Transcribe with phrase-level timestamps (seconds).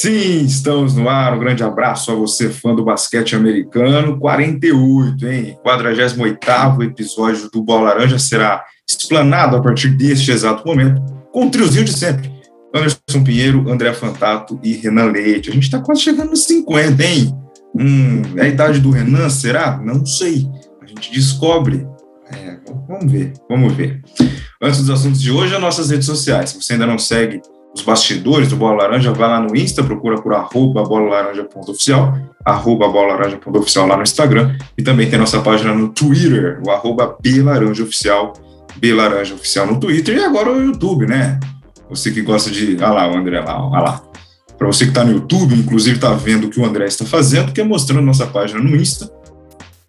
[0.00, 1.34] Sim, estamos no ar.
[1.34, 4.16] Um grande abraço a você, fã do basquete americano.
[4.16, 5.58] 48, hein?
[5.60, 11.84] 48 episódio do Bola Laranja será explanado a partir deste exato momento com o triozinho
[11.84, 12.30] de sempre.
[12.72, 15.50] Anderson Pinheiro, André Fantato e Renan Leite.
[15.50, 17.36] A gente está quase chegando nos 50, hein?
[17.76, 19.78] Hum, é a idade do Renan, será?
[19.78, 20.46] Não sei.
[20.80, 21.84] A gente descobre.
[22.32, 24.00] É, vamos ver, vamos ver.
[24.62, 26.50] Antes dos assuntos de hoje, as nossas redes sociais.
[26.50, 27.42] Se você ainda não segue
[27.78, 33.86] os bastidores do Bola Laranja, vai lá no Insta, procura por arroba bolalaranja.oficial, arroba bolalaranja.oficial
[33.86, 38.32] lá no Instagram, e também tem nossa página no Twitter, o arroba belaranjaoficial,
[38.76, 41.38] belaranjaoficial no Twitter, e agora o YouTube, né?
[41.88, 42.76] Você que gosta de...
[42.76, 44.02] Olha lá o André lá, olha lá.
[44.58, 47.52] Para você que está no YouTube, inclusive está vendo o que o André está fazendo,
[47.52, 49.10] que é mostrando nossa página no Insta,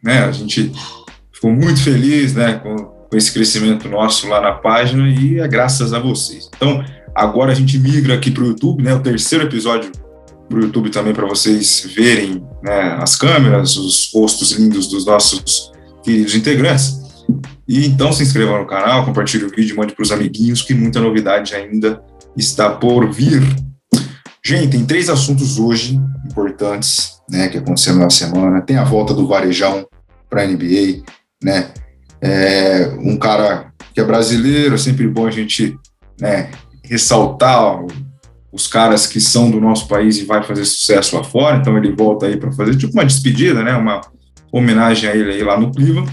[0.02, 0.26] né?
[0.26, 0.72] A gente
[1.34, 5.92] ficou muito feliz, né, com, com esse crescimento nosso lá na página, e é graças
[5.92, 6.50] a vocês.
[6.56, 6.84] Então,
[7.20, 8.94] Agora a gente migra aqui para o YouTube, né?
[8.94, 9.92] O terceiro episódio
[10.48, 15.70] para o YouTube também para vocês verem né, as câmeras, os rostos lindos dos nossos
[16.02, 16.98] queridos integrantes.
[17.68, 21.02] E então se inscreva no canal, compartilhe o vídeo, mande para os amiguinhos que muita
[21.02, 22.02] novidade ainda
[22.38, 23.44] está por vir.
[24.42, 28.62] Gente, tem três assuntos hoje importantes, né, que aconteceram na semana.
[28.62, 29.86] Tem a volta do Varejão
[30.30, 31.04] para a NBA,
[31.44, 31.70] né?
[32.22, 35.78] É, um cara que é brasileiro, é sempre bom a gente
[36.22, 36.50] né,
[36.90, 37.86] ressaltar
[38.52, 41.96] os caras que são do nosso país e vai fazer sucesso lá fora, então ele
[41.96, 44.02] volta aí para fazer tipo uma despedida, né, uma
[44.52, 46.10] homenagem a ele aí lá no Cleveland.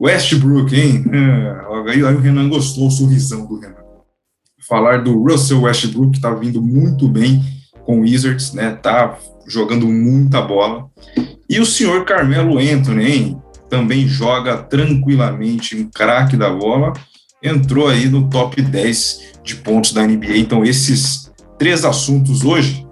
[0.00, 1.04] Westbrook, hein?
[1.10, 3.74] É, aí, aí o Renan gostou, o sorrisão do Renan.
[4.68, 7.42] Falar do Russell Westbrook, que tá vindo muito bem
[7.84, 8.72] com o Wizards, né?
[8.72, 10.90] Tá jogando muita bola.
[11.48, 13.42] E o senhor Carmelo Anthony, hein?
[13.70, 16.92] Também joga tranquilamente, um craque da bola.
[17.44, 20.38] Entrou aí no top 10 de pontos da NBA.
[20.38, 22.86] Então, esses três assuntos hoje,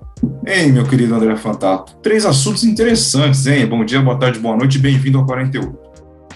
[0.46, 1.96] hein, meu querido André Fantato?
[2.02, 3.66] Três assuntos interessantes, hein?
[3.66, 5.74] Bom dia, boa tarde, boa noite, bem-vindo ao 48.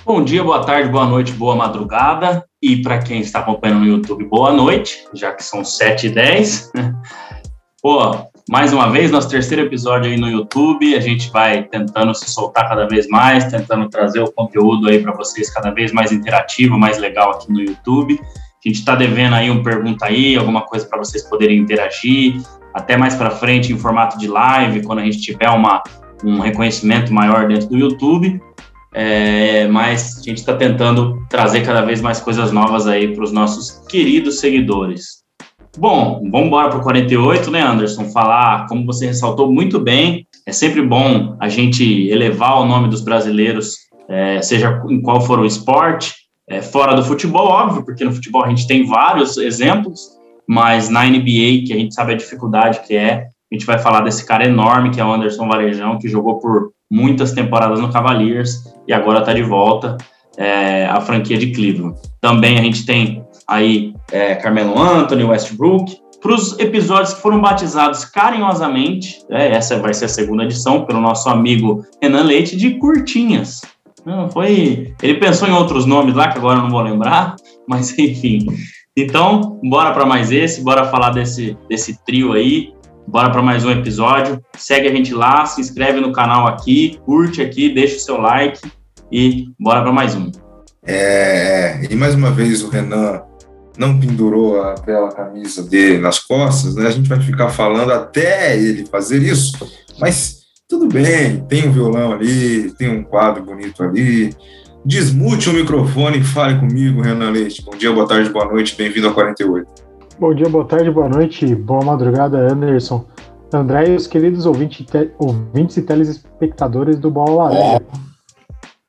[0.06, 2.42] Bom dia, boa tarde, boa noite, boa madrugada.
[2.62, 6.72] E para quem está acompanhando no YouTube, boa noite, já que são 7 e 10.
[7.82, 8.16] Pô,
[8.48, 10.94] mais uma vez, nosso terceiro episódio aí no YouTube.
[10.94, 15.12] A gente vai tentando se soltar cada vez mais, tentando trazer o conteúdo aí para
[15.12, 18.20] vocês cada vez mais interativo, mais legal aqui no YouTube.
[18.22, 22.40] A gente está devendo aí um pergunta aí, alguma coisa para vocês poderem interagir,
[22.72, 25.82] até mais para frente em formato de live, quando a gente tiver uma,
[26.24, 28.40] um reconhecimento maior dentro do YouTube.
[28.94, 33.32] É, mas a gente está tentando trazer cada vez mais coisas novas aí para os
[33.32, 35.25] nossos queridos seguidores.
[35.78, 38.06] Bom, vamos embora para o 48, né, Anderson?
[38.06, 43.02] Falar, como você ressaltou muito bem, é sempre bom a gente elevar o nome dos
[43.02, 43.76] brasileiros,
[44.08, 46.14] é, seja em qual for o esporte,
[46.48, 50.00] é, fora do futebol, óbvio, porque no futebol a gente tem vários exemplos,
[50.48, 54.00] mas na NBA, que a gente sabe a dificuldade que é, a gente vai falar
[54.00, 58.62] desse cara enorme que é o Anderson Varejão, que jogou por muitas temporadas no Cavaliers
[58.88, 59.98] e agora está de volta
[60.38, 61.98] é, à franquia de Cleveland.
[62.20, 65.98] Também a gente tem aí é, Carmelo Anthony, Westbrook.
[66.20, 71.00] Para os episódios que foram batizados carinhosamente, é, essa vai ser a segunda edição, pelo
[71.00, 73.60] nosso amigo Renan Leite, de curtinhas.
[74.04, 74.94] Não, foi.
[75.02, 77.36] Ele pensou em outros nomes lá que agora eu não vou lembrar,
[77.68, 78.46] mas enfim.
[78.96, 82.72] Então, bora para mais esse, bora falar desse, desse trio aí,
[83.06, 84.40] bora para mais um episódio.
[84.56, 88.58] Segue a gente lá, se inscreve no canal aqui, curte aqui, deixa o seu like
[89.12, 90.30] e bora para mais um.
[90.84, 93.22] É, e mais uma vez o Renan
[93.78, 96.86] não pendurou a bela camisa dele nas costas, né?
[96.86, 99.66] A gente vai ficar falando até ele fazer isso,
[99.98, 104.34] mas tudo bem, tem um violão ali, tem um quadro bonito ali.
[104.84, 107.64] Desmute o microfone e fale comigo, Renan Leite.
[107.64, 109.66] Bom dia, boa tarde, boa noite, bem-vindo ao 48.
[110.18, 113.04] Bom dia, boa tarde, boa noite, boa madrugada, Anderson.
[113.52, 117.82] André e os queridos ouvintes, te, ouvintes e telespectadores do Bola Laranja.
[117.92, 117.98] Oh.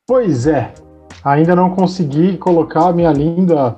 [0.08, 0.74] Pois é,
[1.24, 3.76] ainda não consegui colocar a minha linda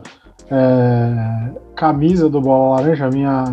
[0.51, 3.43] é, camisa do Bola Laranja, minha,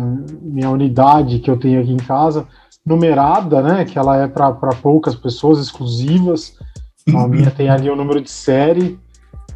[0.41, 2.47] minha unidade que eu tenho aqui em casa
[2.85, 3.85] numerada, né?
[3.85, 6.55] Que ela é para poucas pessoas exclusivas.
[7.13, 8.97] A minha tem ali o um número de série.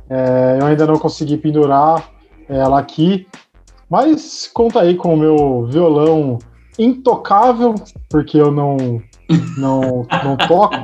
[0.09, 2.03] É, eu ainda não consegui pendurar
[2.49, 3.25] ela aqui,
[3.89, 6.37] mas conta aí com o meu violão
[6.77, 7.75] intocável,
[8.09, 9.01] porque eu não
[9.57, 10.75] não, não toco.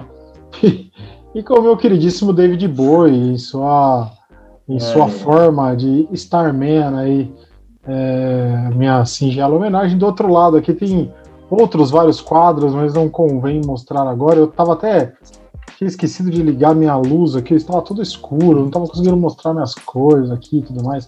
[1.36, 4.10] e com o meu queridíssimo David Bowie sua
[4.68, 5.10] em sua é.
[5.10, 7.34] forma de Starman aí,
[7.88, 9.98] é, minha singela homenagem.
[9.98, 11.12] Do outro lado aqui tem
[11.50, 14.40] outros vários quadros, mas não convém mostrar agora.
[14.40, 15.14] Eu tava até
[15.78, 19.76] tinha esquecido de ligar minha luz aqui, estava tudo escuro, não estava conseguindo mostrar minhas
[19.76, 21.08] cores aqui e tudo mais.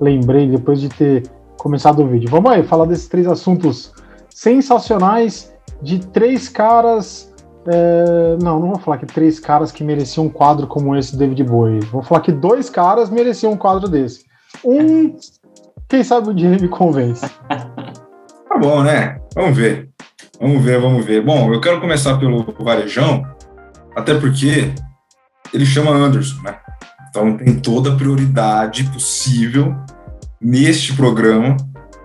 [0.00, 2.28] Lembrei depois de ter começado o vídeo.
[2.28, 3.92] Vamos aí falar desses três assuntos
[4.28, 7.32] sensacionais de três caras.
[7.66, 11.44] É, não, não vou falar que três caras que mereciam um quadro como esse David
[11.44, 11.80] Bowie.
[11.86, 14.24] Vou falar que dois caras mereciam um quadro desse.
[14.64, 15.14] Um,
[15.88, 17.26] quem sabe o dia me convence.
[18.48, 19.20] Tá bom, né?
[19.34, 19.90] Vamos ver.
[20.40, 21.22] Vamos ver, vamos ver.
[21.22, 23.22] Bom, eu quero começar pelo Varejão,
[23.94, 24.72] até porque
[25.52, 26.58] ele chama Anderson, né?
[27.08, 29.76] Então tem toda a prioridade possível
[30.40, 31.56] neste programa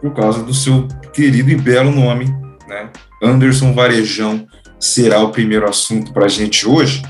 [0.01, 2.25] por causa do seu querido e belo nome,
[2.67, 2.89] né?
[3.21, 4.45] Anderson Varejão
[4.83, 7.01] será o primeiro assunto para a gente hoje.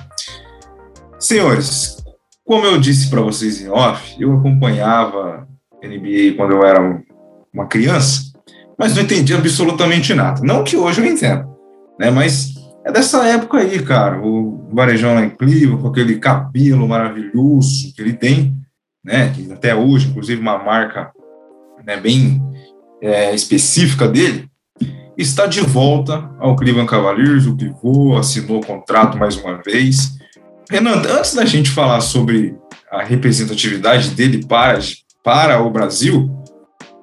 [1.19, 1.97] Senhores,
[2.45, 5.47] como eu disse para vocês em off, eu acompanhava
[5.83, 7.01] NBA quando eu era
[7.51, 8.31] uma criança,
[8.77, 10.41] mas não entendia absolutamente nada.
[10.43, 11.47] Não que hoje eu entenda,
[11.99, 12.11] né?
[12.11, 12.53] Mas
[12.85, 14.21] é dessa época aí, cara.
[14.21, 18.55] O Varejão lá em Cleveland, com aquele cabelo maravilhoso que ele tem,
[19.03, 19.31] né?
[19.31, 21.11] Que até hoje, inclusive, uma marca
[21.83, 22.39] né, bem
[23.01, 24.47] é, específica dele,
[25.17, 27.45] está de volta ao Cleveland Cavaliers.
[27.45, 30.17] O pivô assinou o contrato mais uma vez.
[30.69, 32.55] Renan, antes da gente falar sobre
[32.91, 34.79] a representatividade dele para,
[35.23, 36.29] para o Brasil,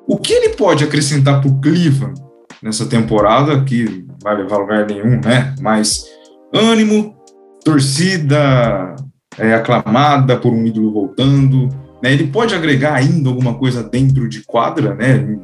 [0.07, 2.21] o que ele pode acrescentar para o Cleveland
[2.63, 5.55] nessa temporada, que vai levar lugar nenhum, né?
[5.61, 6.05] Mas
[6.53, 7.17] ânimo,
[7.65, 8.97] torcida
[9.39, 11.69] é, aclamada por um ídolo voltando,
[12.03, 12.13] né?
[12.13, 15.39] Ele pode agregar ainda alguma coisa dentro de quadra, né?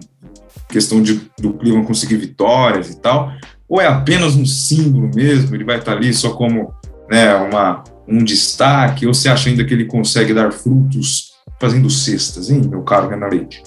[0.69, 3.33] Questão de, do Cleveland conseguir vitórias e tal,
[3.69, 6.73] ou é apenas um símbolo mesmo, ele vai estar ali só como
[7.11, 12.51] né, uma, um destaque, ou você acha ainda que ele consegue dar frutos fazendo cestas,
[12.51, 13.63] hein, meu caro Renan Leite?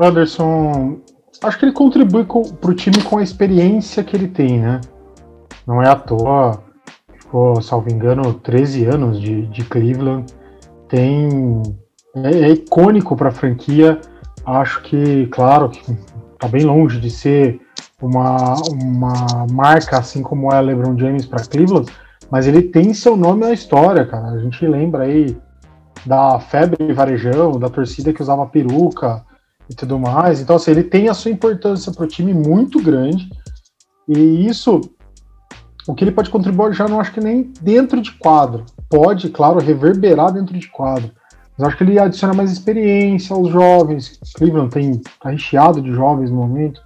[0.00, 1.00] Anderson,
[1.42, 4.80] acho que ele contribui para o time com a experiência que ele tem, né?
[5.66, 6.62] Não é à toa,
[7.18, 10.32] ficou, salvo engano, 13 anos de, de Cleveland,
[10.88, 11.62] tem
[12.16, 14.00] é, é icônico para a franquia.
[14.44, 15.96] Acho que, claro, que
[16.38, 17.60] tá bem longe de ser
[18.00, 21.90] uma, uma marca assim como é LeBron James para Cleveland,
[22.30, 24.28] mas ele tem seu nome na história, cara.
[24.28, 25.36] A gente lembra aí
[26.06, 29.24] da febre varejão, da torcida que usava peruca
[29.68, 30.40] e tudo mais.
[30.40, 33.28] Então, assim, ele tem a sua importância para o time muito grande.
[34.06, 34.80] E isso,
[35.86, 38.64] o que ele pode contribuir, já não acho que nem dentro de quadro.
[38.88, 41.10] Pode, claro, reverberar dentro de quadro.
[41.58, 44.20] Mas acho que ele adiciona mais experiência aos jovens.
[44.36, 46.80] Cleveland tem tá recheado de jovens no momento.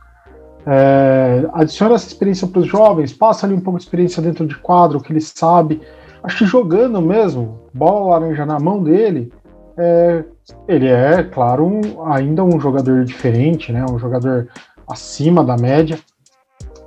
[0.67, 4.57] É, adiciona essa experiência para os jovens, passa ali um pouco de experiência dentro de
[4.57, 5.81] quadro, que ele sabe.
[6.23, 9.33] Acho que jogando mesmo, bola laranja na mão dele,
[9.77, 10.25] é,
[10.69, 13.85] ele é, claro, um, ainda um jogador diferente, né?
[13.91, 14.49] Um jogador
[14.89, 15.99] acima da média.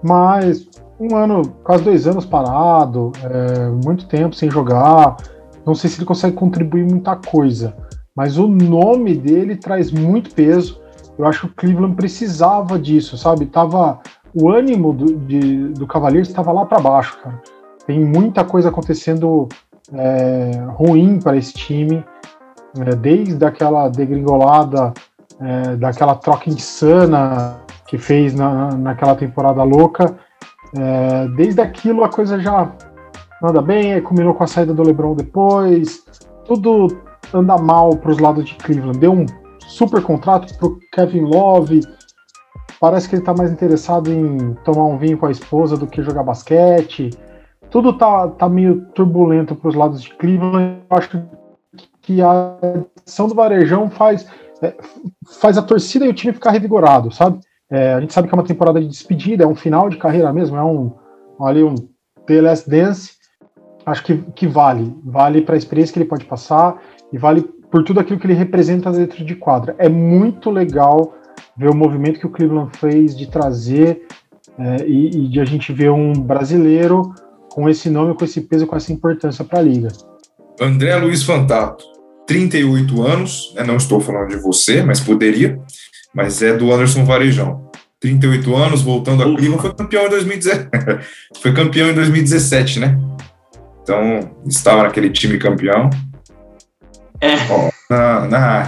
[0.01, 0.67] Mas
[0.99, 5.17] um ano, quase dois anos parado, é, muito tempo sem jogar
[5.65, 7.75] não sei se ele consegue contribuir muita coisa,
[8.15, 10.81] mas o nome dele traz muito peso.
[11.17, 13.45] Eu acho que o Cleveland precisava disso, sabe?
[13.45, 13.99] Tava
[14.33, 17.41] o ânimo do, de, do Cavaliers estava lá para baixo, cara.
[17.87, 19.47] Tem muita coisa acontecendo
[19.93, 22.03] é, ruim para esse time,
[22.79, 24.93] é, desde aquela degringolada,
[25.39, 27.57] é, daquela troca insana
[27.87, 30.17] que fez na, naquela temporada louca.
[30.77, 32.71] É, desde aquilo a coisa já
[33.43, 36.03] anda bem, combinou com a saída do LeBron depois,
[36.45, 36.87] tudo
[37.33, 38.99] anda mal para os lados de Cleveland.
[38.99, 39.25] Deu um
[39.59, 41.81] super contrato para o Kevin Love.
[42.79, 46.03] Parece que ele está mais interessado em tomar um vinho com a esposa do que
[46.03, 47.09] jogar basquete.
[47.69, 50.81] Tudo tá, tá meio turbulento para os lados de Cleveland.
[50.89, 51.23] Eu acho
[52.01, 52.57] que a
[53.01, 54.27] adição do Varejão faz,
[54.61, 54.75] é,
[55.41, 57.39] faz a torcida e o time ficar revigorado, sabe?
[57.69, 60.31] É, a gente sabe que é uma temporada de despedida, é um final de carreira
[60.31, 60.93] mesmo, é um
[61.41, 61.73] ali um
[62.27, 63.15] The Last Dance
[63.85, 64.95] acho que, que vale.
[65.03, 66.81] Vale para a experiência que ele pode passar
[67.13, 69.75] e vale por tudo aquilo que ele representa dentro de quadra.
[69.77, 71.13] É muito legal
[71.57, 74.07] ver o movimento que o Cleveland fez de trazer
[74.57, 77.13] é, e, e, de a gente ver um brasileiro
[77.49, 79.89] com esse nome, com esse peso, com essa importância para a liga.
[80.59, 81.83] André Luiz Fantato,
[82.27, 85.59] 38 anos, né, não estou falando de você, mas poderia,
[86.13, 87.69] mas é do Anderson Varejão.
[87.99, 90.69] 38 anos, voltando a Cleveland, foi campeão em 2017.
[91.41, 92.97] foi campeão em 2017, né?
[93.85, 95.91] Então, estava naquele time campeão.
[97.21, 97.35] É.
[97.51, 98.67] Oh, não, não, ah,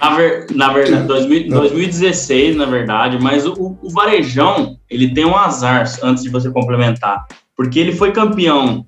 [0.00, 5.36] na, ver, na verdade, 2000, 2016, na verdade, mas o, o Varejão, ele tem um
[5.36, 8.86] azar, antes de você complementar, porque ele foi campeão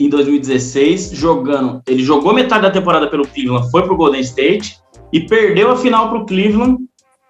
[0.00, 4.78] em 2016, jogando, ele jogou metade da temporada pelo Cleveland, foi pro Golden State
[5.12, 6.78] e perdeu a final pro Cleveland,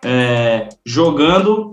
[0.04, 1.72] é, jogando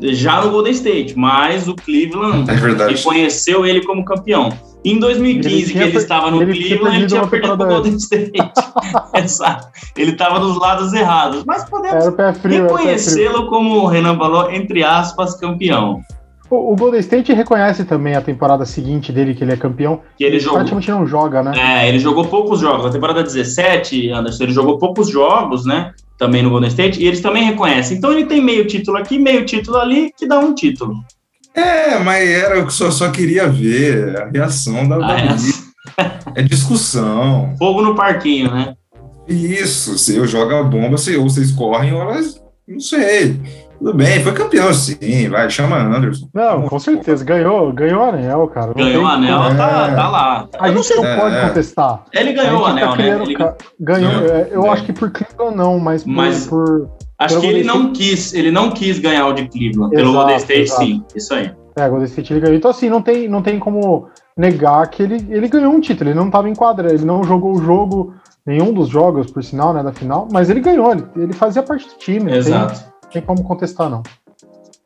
[0.00, 4.50] já no Golden State, mas o Cleveland é reconheceu ele como campeão.
[4.84, 7.96] Em 2015, ele que ele estava no ele Cleveland, ele tinha perdido para o Golden
[7.96, 8.32] State.
[9.14, 9.68] Exato.
[9.96, 12.04] Ele estava dos lados errados, mas podemos
[12.42, 16.00] reconhecê-lo como o Renan falou, entre aspas, campeão.
[16.50, 20.00] O, o Golden State reconhece também a temporada seguinte dele, que ele é campeão.
[20.16, 21.52] Que ele, jogou, praticamente não joga, né?
[21.56, 22.86] É, ele jogou poucos jogos.
[22.86, 25.92] Na temporada 17, Anderson, ele jogou poucos jogos, né?
[26.20, 27.96] Também no Golden State, e eles também reconhecem.
[27.96, 31.02] Então ele tem meio título aqui, meio título ali, que dá um título.
[31.54, 35.16] É, mas era eu só, só queria ver a reação da, da
[36.34, 37.54] É discussão.
[37.58, 38.74] Fogo no parquinho, né?
[39.26, 42.38] Isso, se eu jogo a bomba, se, ou vocês correm, ou elas.
[42.68, 43.40] Não sei.
[43.80, 46.28] Tudo bem, foi campeão sim, vai, chama Anderson.
[46.34, 48.74] Não, com certeza, ganhou, ganhou o anel, cara.
[48.74, 49.54] ganhou o anel, é.
[49.54, 50.48] tá, tá lá.
[50.58, 51.48] A eu gente não, não pode é.
[51.48, 52.04] contestar.
[52.12, 53.08] Ele ganhou o tá anel, tá né?
[53.22, 53.36] Ele...
[53.80, 54.68] Ganhou, é, eu é.
[54.68, 56.12] acho que por Cleveland não, mas por.
[56.12, 56.46] Mas...
[56.46, 59.94] por acho que ele não quis, ele não quis ganhar o de Cleveland.
[59.94, 60.84] Exato, pelo Golden State, exato.
[60.84, 61.04] sim.
[61.16, 61.50] Isso aí.
[61.76, 62.56] É, Golden State ele ganhou.
[62.56, 66.10] Então, assim, não tem, não tem como negar que ele, ele ganhou um título.
[66.10, 68.12] Ele não estava em quadra, ele não jogou o jogo,
[68.44, 70.92] nenhum dos jogos, por sinal, né, da final, mas ele ganhou.
[70.92, 72.30] Ele, ele fazia parte do time.
[72.36, 72.78] Exato.
[72.78, 74.02] Tem, tem como contestar, não.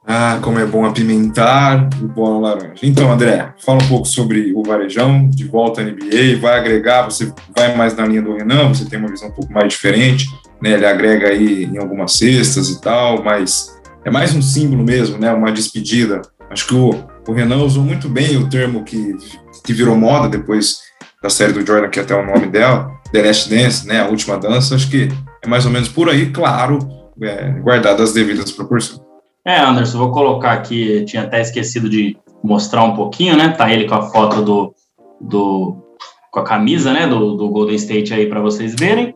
[0.07, 2.81] Ah, como é bom apimentar o bola laranja.
[2.83, 7.33] Então, André, fala um pouco sobre o Varejão, de volta à NBA, vai agregar, você
[7.57, 10.27] vai mais na linha do Renan, você tem uma visão um pouco mais diferente,
[10.61, 10.73] né?
[10.73, 15.33] Ele agrega aí em algumas cestas e tal, mas é mais um símbolo mesmo, né?
[15.33, 16.21] Uma despedida.
[16.51, 16.91] Acho que o,
[17.27, 19.17] o Renan usou muito bem o termo que,
[19.65, 20.81] que virou moda depois
[21.23, 24.03] da série do Jordan, que é até o nome dela, The Last Dance, né?
[24.03, 24.75] A última dança.
[24.75, 25.09] Acho que
[25.43, 26.79] é mais ou menos por aí, claro,
[27.23, 29.01] é, guardadas as devidas proporções.
[29.47, 33.51] É, Anderson, vou colocar aqui, tinha até esquecido de mostrar um pouquinho, né?
[33.51, 34.75] Tá ele com a foto do,
[35.21, 35.85] do
[36.31, 39.15] com a camisa, né, do, do Golden State aí para vocês verem.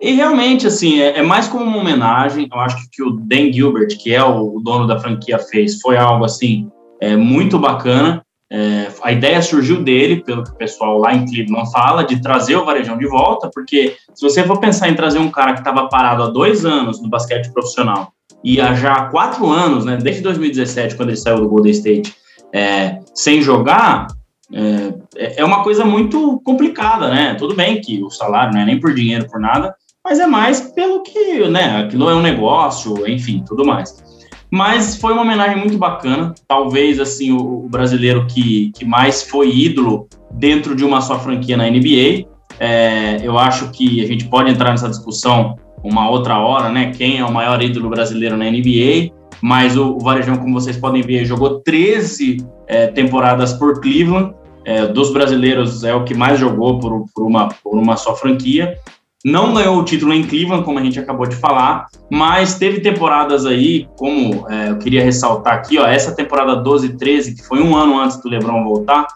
[0.00, 2.48] E realmente, assim, é, é, mais como uma homenagem.
[2.52, 5.38] Eu acho que o que o Dan Gilbert, que é o, o dono da franquia,
[5.38, 6.68] fez foi algo, assim,
[7.00, 8.21] é, muito bacana.
[8.54, 12.54] É, a ideia surgiu dele, pelo que o pessoal lá em Cleveland fala, de trazer
[12.54, 15.88] o Varejão de volta, porque se você for pensar em trazer um cara que estava
[15.88, 18.12] parado há dois anos no basquete profissional
[18.44, 22.14] e há já quatro anos, né, desde 2017, quando ele saiu do Golden State,
[22.52, 24.08] é, sem jogar,
[24.52, 27.34] é, é uma coisa muito complicada, né?
[27.38, 30.60] Tudo bem que o salário não é nem por dinheiro, por nada, mas é mais
[30.60, 34.11] pelo que, né, aquilo é um negócio, enfim, tudo mais.
[34.52, 40.06] Mas foi uma homenagem muito bacana, talvez, assim, o, brasileiro que, que mais foi ídolo
[40.30, 42.26] dentro de uma só franquia na NBA.
[42.60, 46.92] É, eu acho que a gente pode entrar nessa discussão uma outra hora, né?
[46.92, 49.10] Quem é o maior ídolo brasileiro na NBA?
[49.40, 54.34] Mas o, o Varejão, como vocês podem ver, jogou 13 é, temporadas por Cleveland.
[54.66, 58.76] É, dos brasileiros é o que mais jogou por, por, uma, por uma só franquia.
[59.24, 63.46] Não ganhou o título em Cleveland, como a gente acabou de falar, mas teve temporadas
[63.46, 67.62] aí, como é, eu queria ressaltar aqui, ó, essa temporada 12 e 13, que foi
[67.62, 69.06] um ano antes do LeBron voltar,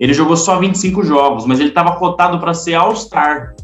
[0.00, 3.54] ele jogou só 25 jogos, mas ele estava cotado para ser All-Star.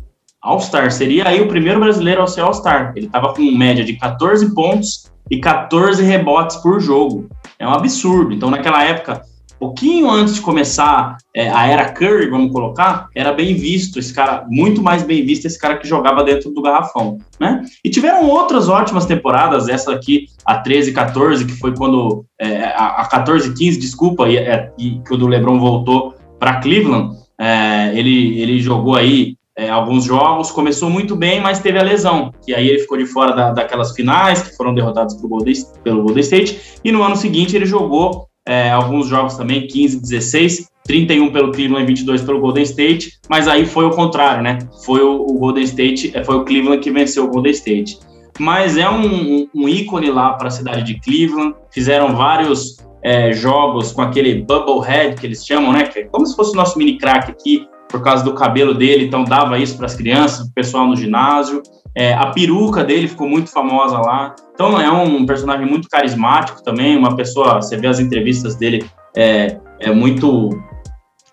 [0.41, 2.93] All-Star, seria aí o primeiro brasileiro a ser All-Star.
[2.95, 7.29] Ele estava com média de 14 pontos e 14 rebotes por jogo.
[7.59, 8.33] É um absurdo.
[8.33, 9.21] Então, naquela época,
[9.59, 14.47] pouquinho antes de começar é, a era Curry, vamos colocar, era bem visto esse cara,
[14.49, 17.63] muito mais bem visto esse cara que jogava dentro do garrafão, né?
[17.85, 23.03] E tiveram outras ótimas temporadas, essa aqui, a 13, 14, que foi quando, é, a,
[23.03, 27.93] a 14, 15, desculpa, e, é, e que o do LeBron voltou para Cleveland, é,
[27.95, 32.55] ele, ele jogou aí é, alguns jogos, começou muito bem, mas teve a lesão, que
[32.55, 36.21] aí ele ficou de fora da, daquelas finais, que foram derrotadas pelo Golden, pelo Golden
[36.21, 41.53] State, e no ano seguinte ele jogou é, alguns jogos também, 15, 16, 31 pelo
[41.53, 44.59] Cleveland e 22 pelo Golden State, mas aí foi o contrário, né?
[44.87, 47.99] Foi o, o Golden State, é, foi o Cleveland que venceu o Golden State.
[48.39, 53.93] Mas é um, um ícone lá para a cidade de Cleveland, fizeram vários é, jogos
[53.93, 55.85] com aquele bubble head que eles chamam, né?
[55.85, 59.05] Que é como se fosse o nosso mini crack aqui, por causa do cabelo dele,
[59.05, 61.63] então dava isso para as crianças, o pessoal no ginásio.
[61.97, 64.35] É, a peruca dele ficou muito famosa lá.
[64.55, 68.85] Então é um personagem muito carismático também, uma pessoa, você vê as entrevistas dele,
[69.17, 70.51] é, é muito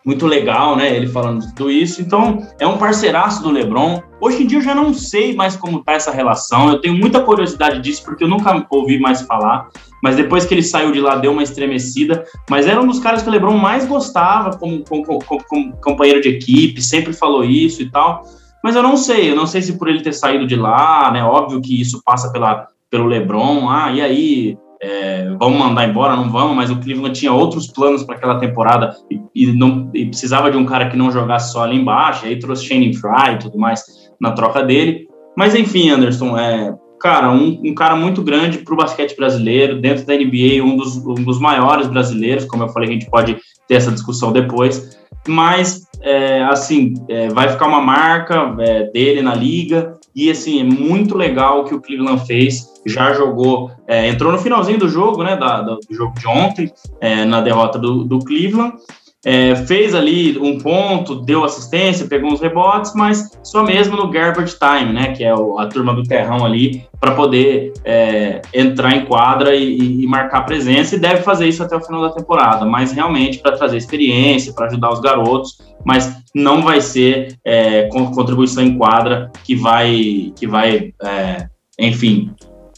[0.06, 0.96] muito legal, né?
[0.96, 2.00] Ele falando tudo isso.
[2.00, 4.04] Então, é um parceiraço do LeBron.
[4.22, 6.70] Hoje em dia eu já não sei mais como tá essa relação.
[6.70, 9.68] Eu tenho muita curiosidade disso porque eu nunca ouvi mais falar.
[10.04, 12.24] Mas depois que ele saiu de lá, deu uma estremecida.
[12.48, 16.22] Mas era um dos caras que o LeBron mais gostava como, como, como, como companheiro
[16.22, 18.24] de equipe, sempre falou isso e tal.
[18.64, 21.24] Mas eu não sei, eu não sei se por ele ter saído de lá, né?
[21.24, 23.70] Óbvio que isso passa pela, pelo LeBron.
[23.70, 24.58] Ah, e aí?
[24.82, 28.96] é, vamos mandar embora, não vamos, mas o Cleveland tinha outros planos para aquela temporada
[29.10, 32.38] e, e não e precisava de um cara que não jogasse só ali embaixo, aí
[32.38, 33.84] trouxe Shane Fry e tudo mais
[34.20, 35.08] na troca dele.
[35.36, 40.06] Mas enfim, Anderson, é, cara, um, um cara muito grande para o basquete brasileiro, dentro
[40.06, 43.76] da NBA, um dos, um dos maiores brasileiros, como eu falei, a gente pode ter
[43.76, 44.98] essa discussão depois,
[45.28, 50.64] mas é, assim, é, vai ficar uma marca é, dele na liga, e assim, é
[50.64, 55.24] muito legal o que o Cleveland fez, já jogou, é, entrou no finalzinho do jogo,
[55.24, 56.72] né, da, do jogo de ontem,
[57.02, 58.76] é, na derrota do, do Cleveland,
[59.26, 64.56] é, fez ali um ponto, deu assistência, pegou uns rebotes, mas só mesmo no garbage
[64.58, 69.06] time, né, que é o, a turma do terrão ali, para poder é, entrar em
[69.06, 72.92] quadra e, e, marcar presença, e deve fazer isso até o final da temporada, mas
[72.92, 78.78] realmente para trazer experiência, para ajudar os garotos, mas não vai ser é, contribuição em
[78.78, 81.48] quadra que vai, que vai é,
[81.80, 82.32] enfim,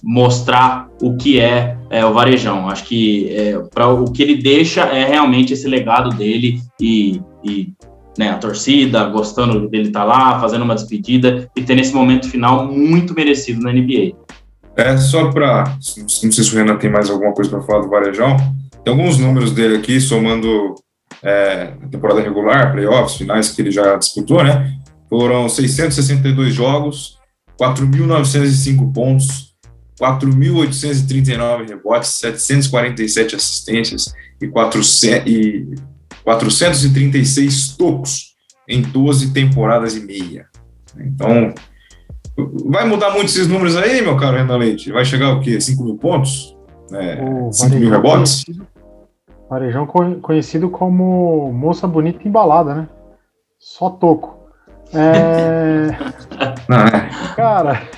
[0.04, 2.70] mostrar o que é, é o Varejão.
[2.70, 7.74] Acho que é, para o que ele deixa é realmente esse legado dele e, e
[8.18, 12.30] né, a torcida gostando dele estar tá lá, fazendo uma despedida e ter esse momento
[12.30, 14.14] final muito merecido na NBA.
[14.76, 17.90] É só para, não sei se o Renan tem mais alguma coisa para falar do
[17.90, 18.38] Varejão.
[18.84, 20.76] Tem alguns números dele aqui, somando
[21.24, 24.72] é, temporada regular, playoffs, finais que ele já disputou, né?
[25.10, 27.18] Foram 662 jogos,
[27.60, 29.47] 4.905 pontos,
[30.00, 35.76] 4.839 rebotes, 747 assistências e, 400, e
[36.24, 38.36] 436 tocos
[38.68, 40.48] em 12 temporadas e meia.
[41.00, 41.54] Então,
[42.66, 44.92] vai mudar muito esses números aí, meu caro Renan Leite?
[44.92, 45.60] Vai chegar o quê?
[45.60, 46.56] 5 mil pontos?
[46.92, 47.18] É,
[47.52, 48.44] 5 mil rebotes?
[48.44, 48.68] Conhecido,
[49.50, 49.88] varejão
[50.22, 52.90] conhecido como moça bonita embalada, né?
[53.58, 54.38] Só toco.
[54.94, 55.88] É...
[56.70, 57.10] Não, é.
[57.36, 57.90] Cara,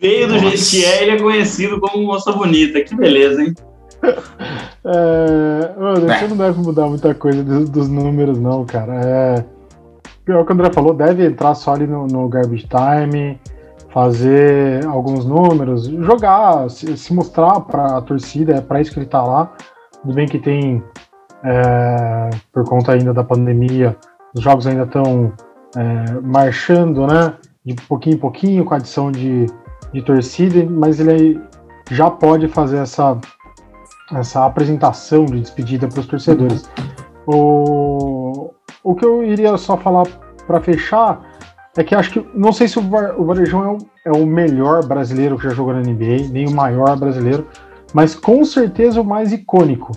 [0.00, 2.80] Feio do jeito que é, ele é conhecido como moça bonita.
[2.80, 3.54] Que beleza, hein?
[4.90, 6.28] É, mano, é.
[6.28, 8.94] não deve mudar muita coisa dos, dos números, não, cara.
[9.04, 9.44] É,
[10.24, 13.38] pior que o André falou, deve entrar só ali no, no garbage time,
[13.90, 19.06] fazer alguns números, jogar, se, se mostrar para a torcida, é para isso que ele
[19.06, 19.52] tá lá.
[20.00, 20.82] Tudo bem que tem,
[21.44, 23.94] é, por conta ainda da pandemia,
[24.34, 25.32] os jogos ainda estão
[25.76, 27.34] é, marchando, né?
[27.62, 29.44] De pouquinho em pouquinho, com a adição de
[29.92, 31.40] de torcida, mas ele
[31.90, 33.18] já pode fazer essa,
[34.12, 36.68] essa apresentação de despedida para os torcedores.
[37.26, 38.50] O,
[38.82, 40.06] o que eu iria só falar
[40.46, 41.20] para fechar
[41.76, 44.84] é que acho que não sei se o, o Varejão é o, é o melhor
[44.86, 47.46] brasileiro que já jogou na NBA, nem o maior brasileiro,
[47.94, 49.92] mas com certeza o mais icônico.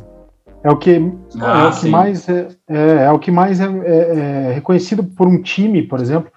[0.64, 3.66] É o que, ah, é, o que mais é, é, é, o que mais é,
[3.66, 6.32] é, é reconhecido por um time, por exemplo,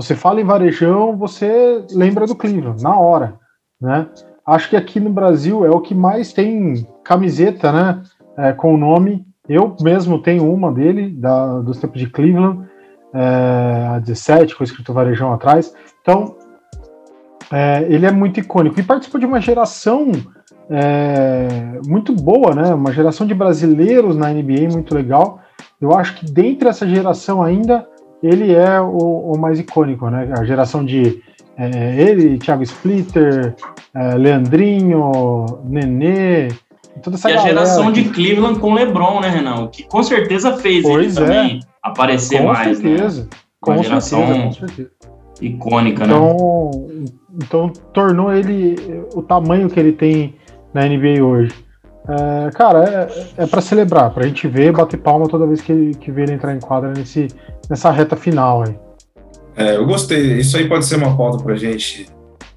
[0.00, 3.34] você fala em varejão, você lembra do Cleveland, na hora,
[3.80, 4.08] né?
[4.46, 8.02] Acho que aqui no Brasil é o que mais tem camiseta, né?
[8.36, 9.24] É, com o nome.
[9.48, 12.66] Eu mesmo tenho uma dele, da, dos tempos de Cleveland,
[13.12, 15.74] a 17, com escrito varejão atrás.
[16.00, 16.36] Então,
[17.52, 18.78] é, ele é muito icônico.
[18.80, 20.12] E participou de uma geração
[20.70, 22.74] é, muito boa, né?
[22.74, 25.40] Uma geração de brasileiros na NBA muito legal.
[25.80, 27.86] Eu acho que dentro dessa geração ainda
[28.22, 30.32] ele é o, o mais icônico, né?
[30.38, 31.22] A geração de
[31.56, 33.54] é, ele, Thiago Splitter,
[33.94, 36.48] é, Leandrinho, Nenê,
[37.02, 39.68] toda essa E a geração de Cleveland com LeBron, né, Renan?
[39.68, 41.28] Que com certeza fez pois ele é.
[41.28, 42.96] também aparecer com mais, né?
[42.96, 43.22] certeza.
[43.22, 43.28] né?
[43.60, 44.90] Com Uma geração certeza, com certeza.
[45.40, 47.04] icônica, então, né?
[47.42, 48.76] Então tornou ele
[49.14, 50.34] o tamanho que ele tem
[50.72, 51.52] na NBA hoje.
[52.10, 56.10] É, cara, é, é para celebrar, pra gente ver, bater palma toda vez que, que
[56.10, 57.28] vê ele entrar em quadra nesse,
[57.68, 58.74] nessa reta final aí.
[59.56, 60.38] É, eu gostei.
[60.38, 62.06] Isso aí pode ser uma pauta pra gente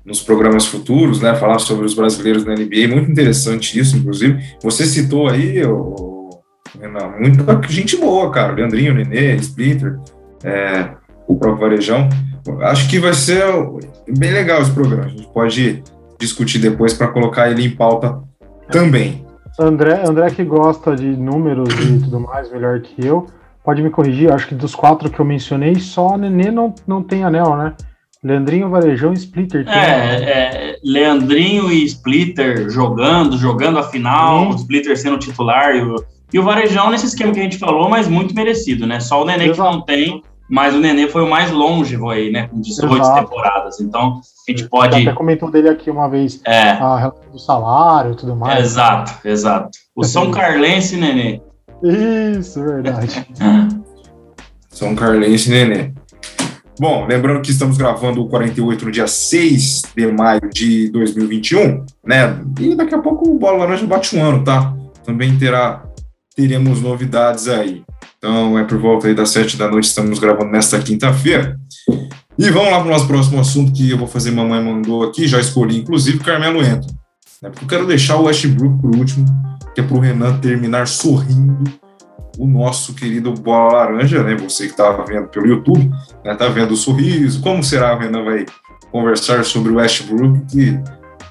[0.05, 1.35] nos programas futuros, né?
[1.35, 2.87] Falar sobre os brasileiros na NBA.
[2.87, 4.41] Muito interessante isso, inclusive.
[4.63, 6.29] Você citou aí, o,
[6.79, 8.53] Renan, muita gente boa, cara.
[8.53, 9.99] Leandrinho, Nenê, Splitter,
[10.43, 10.89] é,
[11.27, 12.09] o próprio Varejão.
[12.61, 13.43] Acho que vai ser
[14.17, 15.05] bem legal esse programa.
[15.05, 15.83] A gente pode
[16.19, 18.19] discutir depois para colocar ele em pauta
[18.71, 19.22] também.
[19.59, 23.27] André, André que gosta de números e tudo mais, melhor que eu,
[23.63, 27.03] pode me corrigir, acho que dos quatro que eu mencionei, só a Nenê não, não
[27.03, 27.73] tem anel, né?
[28.23, 29.67] Leandrinho, Varejão e Splitter.
[29.67, 35.95] É, é, Leandrinho e Splitter jogando, jogando a final, o Splitter sendo titular e o,
[36.33, 39.01] e o Varejão nesse esquema que a gente falou, mas muito merecido, né?
[39.01, 39.69] Só o Nenê Exato.
[39.69, 42.47] que não tem, mas o Nenê foi o mais longevo aí, né?
[42.47, 43.21] Com 18 Exato.
[43.21, 43.81] temporadas.
[43.81, 44.95] Então, a gente pode.
[44.95, 46.71] Você até comentou dele aqui uma vez é.
[46.71, 48.65] a relação do salário e tudo mais.
[48.65, 49.69] Exato, exato.
[49.95, 51.41] O São Carlense, Nenê.
[51.83, 53.25] Isso, verdade.
[54.69, 55.91] São Carlense, Nenê.
[56.79, 62.41] Bom, lembrando que estamos gravando o 48 no dia 6 de maio de 2021, né?
[62.59, 64.73] E daqui a pouco o Bola Laranja bate um ano, tá?
[65.05, 65.83] Também terá,
[66.35, 67.83] teremos novidades aí.
[68.17, 71.57] Então é por volta das sete da noite, estamos gravando nesta quinta-feira.
[72.37, 75.27] E vamos lá para o nosso próximo assunto que eu vou fazer Mamãe Mandou aqui,
[75.27, 76.87] já escolhi inclusive Carmelo Ento.
[77.41, 79.25] Né, porque eu quero deixar o Westbrook por último,
[79.75, 81.63] que é para o Renan terminar sorrindo
[82.37, 84.35] o nosso querido Bola Laranja, né?
[84.35, 85.91] Você que estava vendo pelo YouTube,
[86.23, 86.33] né?
[86.35, 87.41] Tá vendo o sorriso.
[87.41, 88.45] Como será, Renan vai
[88.91, 90.79] conversar sobre o Westbrook, que,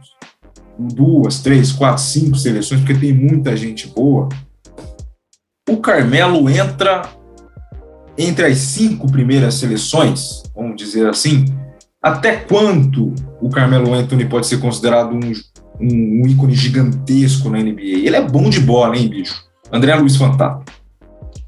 [0.78, 4.28] duas, três, quatro, cinco seleções, porque tem muita gente boa,
[5.68, 7.02] o Carmelo entra
[8.16, 11.46] entre as cinco primeiras seleções, vamos dizer assim.
[12.06, 15.32] Até quanto o Carmelo Anthony pode ser considerado um,
[15.80, 17.82] um, um ícone gigantesco na NBA?
[17.82, 19.44] Ele é bom de bola, hein, bicho?
[19.72, 20.72] André Luiz Fantato.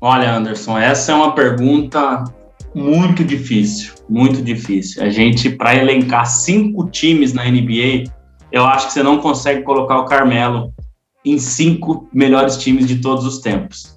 [0.00, 2.24] Olha, Anderson, essa é uma pergunta
[2.74, 5.00] muito difícil, muito difícil.
[5.00, 8.10] A gente, para elencar cinco times na NBA,
[8.50, 10.74] eu acho que você não consegue colocar o Carmelo
[11.24, 13.96] em cinco melhores times de todos os tempos.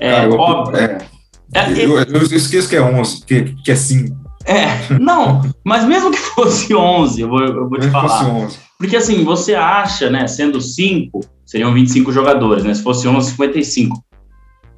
[0.00, 0.76] É Cara, eu, óbvio.
[0.80, 0.98] É,
[1.54, 4.21] é, eu, eu, esqueço que é 11, que, que é 5.
[4.44, 8.48] É, não, mas mesmo que fosse 11, eu vou, eu vou te mesmo falar.
[8.78, 12.74] Porque assim, você acha, né, sendo 5, seriam 25 jogadores, né?
[12.74, 14.02] Se fosse 11, 55.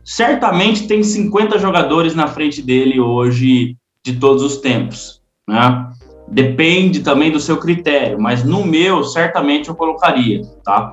[0.05, 5.89] Certamente tem 50 jogadores na frente dele hoje de todos os tempos, né?
[6.29, 10.93] Depende também do seu critério, mas no meu, certamente eu colocaria, tá?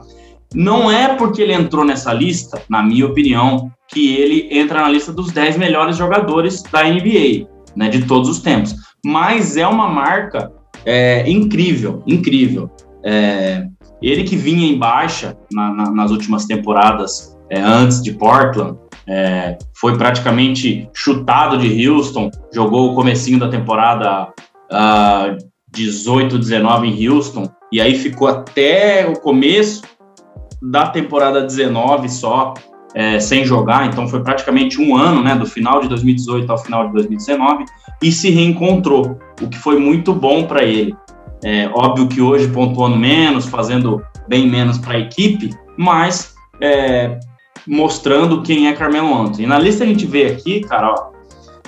[0.53, 5.11] Não é porque ele entrou nessa lista, na minha opinião, que ele entra na lista
[5.11, 8.75] dos 10 melhores jogadores da NBA, né, de todos os tempos.
[9.05, 10.51] Mas é uma marca
[10.85, 12.69] é, incrível, incrível.
[13.03, 13.65] É,
[14.01, 19.57] ele que vinha em baixa na, na, nas últimas temporadas é, antes de Portland, é,
[19.75, 25.37] foi praticamente chutado de Houston, jogou o comecinho da temporada uh, ah,
[25.69, 29.81] 18, 19 em Houston, e aí ficou até o começo
[30.61, 32.53] da temporada 19 só,
[32.93, 36.87] é, sem jogar, então foi praticamente um ano, né, do final de 2018 ao final
[36.87, 37.65] de 2019,
[38.01, 40.95] e se reencontrou, o que foi muito bom para ele.
[41.43, 47.19] É, óbvio que hoje pontuando menos, fazendo bem menos para a equipe, mas é,
[47.67, 49.43] mostrando quem é Carmelo Anthony.
[49.43, 51.11] E na lista a gente vê aqui, cara, ó,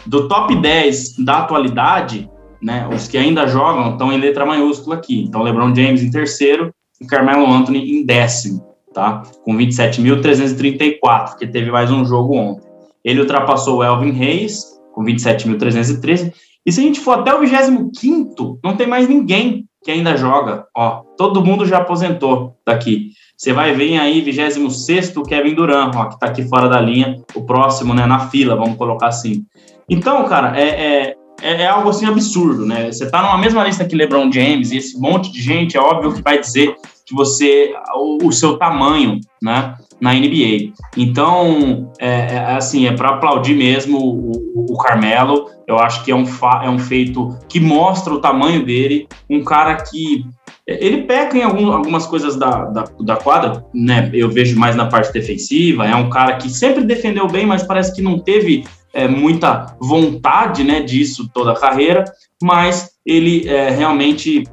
[0.06, 2.30] do top 10 da atualidade,
[2.62, 5.24] né, os que ainda jogam estão em letra maiúscula aqui.
[5.24, 9.24] Então, LeBron James em terceiro e Carmelo Anthony em décimo, tá?
[9.44, 12.68] Com 27.334, que teve mais um jogo ontem.
[13.04, 16.34] Ele ultrapassou o Elvin Reis com 27.313.
[16.66, 20.66] E se a gente for até o 25 não tem mais ninguém que ainda joga.
[20.76, 23.12] Ó, todo mundo já aposentou daqui.
[23.36, 27.22] Você vai ver aí 26 o Kevin Durant, ó, que está aqui fora da linha,
[27.36, 29.46] o próximo, né, na fila, vamos colocar assim.
[29.90, 32.90] Então, cara, é, é, é, é algo assim absurdo, né?
[32.90, 36.14] Você tá numa mesma lista que LeBron James e esse monte de gente, é óbvio
[36.14, 36.74] que vai dizer
[37.14, 40.74] que você, o, o seu tamanho, né, na NBA.
[40.98, 45.50] Então, é, é assim, é para aplaudir mesmo o, o, o, Carmelo.
[45.68, 46.26] Eu acho que é um,
[46.64, 50.26] é um feito que mostra o tamanho dele, um cara que
[50.66, 54.10] ele peca em algum, algumas coisas da, da, da, quadra, né?
[54.14, 55.86] Eu vejo mais na parte defensiva.
[55.86, 60.64] É um cara que sempre defendeu bem, mas parece que não teve é, muita vontade,
[60.64, 62.06] né, disso toda a carreira.
[62.42, 64.46] Mas ele é, realmente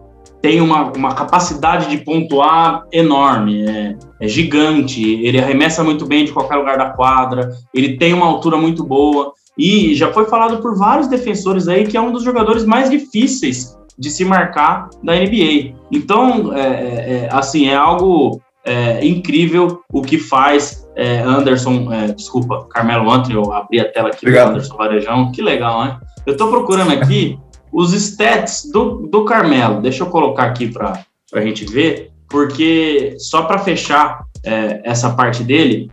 [0.42, 5.02] tem uma, uma capacidade de pontuar enorme, é, é, gigante.
[5.22, 7.50] Ele arremessa muito bem de qualquer lugar da quadra.
[7.74, 9.32] Ele tem uma altura muito boa.
[9.58, 13.76] E já foi falado por vários defensores aí que é um dos jogadores mais difíceis
[13.98, 15.74] de se marcar da NBA.
[15.92, 22.66] Então, é, é, é, assim, é algo é, incrível o que faz é, Anderson, desculpa,
[22.70, 26.00] Carmelo Anthony, eu abri a tela aqui do Anderson Varejão, que legal, né?
[26.26, 27.38] Eu estou procurando aqui
[27.72, 33.42] os stats do, do Carmelo, deixa eu colocar aqui para a gente ver, porque só
[33.42, 35.90] para fechar essa parte dele,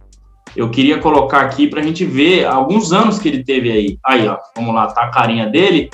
[0.55, 3.99] eu queria colocar aqui para a gente ver alguns anos que ele teve aí.
[4.05, 5.89] Aí, ó, vamos lá, tá a carinha dele.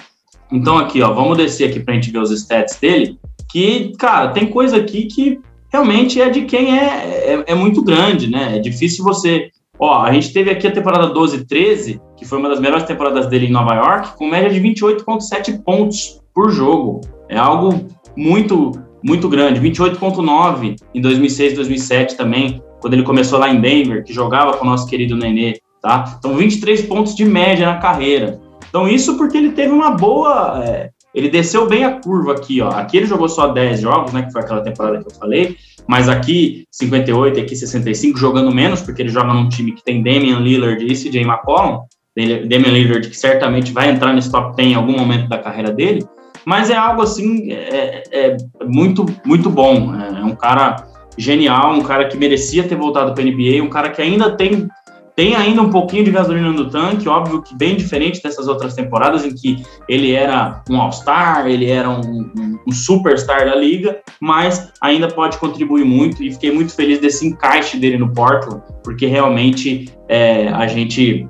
[0.52, 3.20] Então, aqui, ó, vamos descer aqui para a gente ver os stats dele.
[3.52, 5.40] Que, cara, tem coisa aqui que
[5.72, 8.58] realmente é de quem é, é, é muito grande, né?
[8.58, 9.50] É difícil você.
[9.84, 13.28] Ó, a gente teve aqui a temporada 12 13, que foi uma das melhores temporadas
[13.28, 17.02] dele em Nova York, com média de 28,7 pontos por jogo.
[17.28, 18.72] É algo muito,
[19.04, 19.60] muito grande.
[19.60, 24.70] 28,9 em 2006, 2007 também quando ele começou lá em Denver, que jogava com o
[24.70, 26.16] nosso querido Nenê, tá?
[26.18, 28.40] Então, 23 pontos de média na carreira.
[28.70, 30.64] Então, isso porque ele teve uma boa.
[30.64, 32.70] É, ele desceu bem a curva aqui, ó.
[32.70, 34.24] Aqui ele jogou só 10 jogos, né?
[34.24, 35.58] Que foi aquela temporada que eu falei.
[35.88, 40.40] Mas aqui, 58 aqui 65, jogando menos, porque ele joga num time que tem Damian
[40.40, 41.82] Lillard e CJ McCollum.
[42.16, 46.06] Damian Lillard, que certamente vai entrar nesse top 10 em algum momento da carreira dele.
[46.46, 49.94] Mas é algo assim, é, é muito, muito bom.
[49.96, 53.90] É um cara genial, um cara que merecia ter voltado para a NBA, um cara
[53.90, 54.68] que ainda tem
[55.16, 59.24] tem ainda um pouquinho de gasolina no tanque, óbvio que bem diferente dessas outras temporadas
[59.24, 65.08] em que ele era um All-Star, ele era um, um, superstar da liga, mas ainda
[65.08, 70.48] pode contribuir muito e fiquei muito feliz desse encaixe dele no Portland, porque realmente é,
[70.48, 71.28] a gente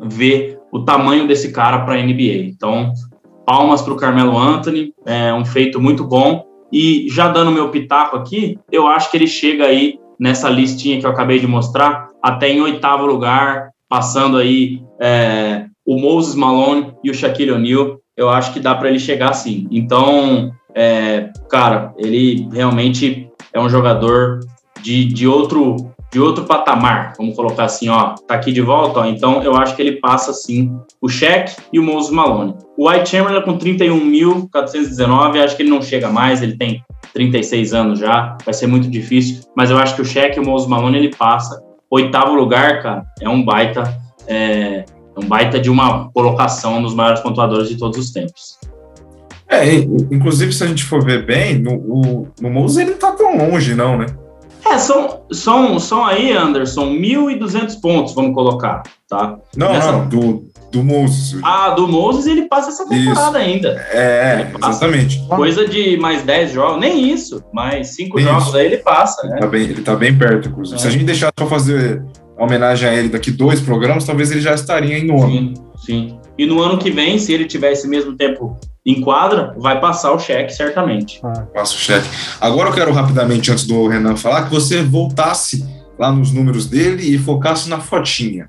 [0.00, 2.48] vê o tamanho desse cara para a NBA.
[2.48, 2.92] Então,
[3.46, 8.16] palmas para o Carmelo Anthony, é um feito muito bom e já dando meu pitaco
[8.16, 12.48] aqui, eu acho que ele chega aí nessa listinha que eu acabei de mostrar, até
[12.48, 17.98] em oitavo lugar, passando aí é, o Moses Malone e o Shaquille O'Neal.
[18.16, 19.68] Eu acho que dá para ele chegar assim.
[19.70, 24.40] Então, é, cara, ele realmente é um jogador
[24.80, 25.76] de, de outro
[26.10, 29.74] de outro patamar, vamos colocar assim, ó, tá aqui de volta, ó, então eu acho
[29.74, 32.54] que ele passa, sim, o Shaq e o Moses Malone.
[32.78, 37.98] O White Chamberlain com 31.419, acho que ele não chega mais, ele tem 36 anos
[37.98, 40.98] já, vai ser muito difícil, mas eu acho que o Shaq e o Moses Malone,
[40.98, 41.60] ele passa.
[41.90, 43.82] Oitavo lugar, cara, é um baita,
[44.26, 44.84] é,
[45.16, 48.58] um baita de uma colocação nos maiores pontuadores de todos os tempos.
[49.48, 53.12] É, inclusive se a gente for ver bem, no, o, no Moses ele não tá
[53.12, 54.06] tão longe não, né?
[54.66, 59.38] É, são, são, são aí, Anderson, 1.200 pontos, vamos colocar, tá?
[59.54, 59.92] Não, Nessa...
[59.92, 60.44] não, do,
[60.74, 61.40] do Moses.
[61.42, 63.48] Ah, do Moses ele passa essa temporada isso.
[63.48, 63.68] ainda.
[63.92, 65.24] É, exatamente.
[65.28, 68.56] Coisa de mais 10 jogos, nem isso, mais 5 jogos isso.
[68.56, 69.34] aí ele passa, né?
[69.34, 70.76] Ele tá bem, ele tá bem perto, inclusive.
[70.76, 70.82] É.
[70.82, 72.02] Se a gente deixar só fazer
[72.36, 75.30] homenagem a ele daqui dois programas, talvez ele já estaria em nono.
[75.30, 75.54] Sim,
[75.86, 76.18] sim.
[76.36, 80.12] E no ano que vem, se ele tiver esse mesmo tempo em quadra, vai passar
[80.12, 81.20] o cheque, certamente.
[81.22, 81.46] Ah.
[81.54, 82.08] Passa o cheque.
[82.40, 85.64] Agora eu quero rapidamente, antes do Renan falar, que você voltasse
[85.96, 88.48] lá nos números dele e focasse na fotinha,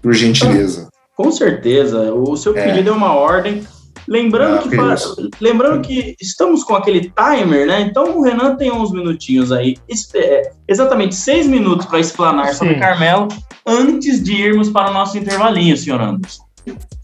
[0.00, 0.88] por gentileza.
[1.16, 2.12] Com certeza.
[2.12, 2.62] O seu é.
[2.62, 3.66] pedido é uma ordem.
[4.06, 7.80] Lembrando, ah, que, lembrando que estamos com aquele timer, né?
[7.80, 9.76] Então o Renan tem uns minutinhos aí,
[10.14, 12.54] é, exatamente seis minutos para explanar Sim.
[12.54, 13.26] sobre Carmelo,
[13.66, 16.44] antes de irmos para o nosso intervalinho, senhor Anderson.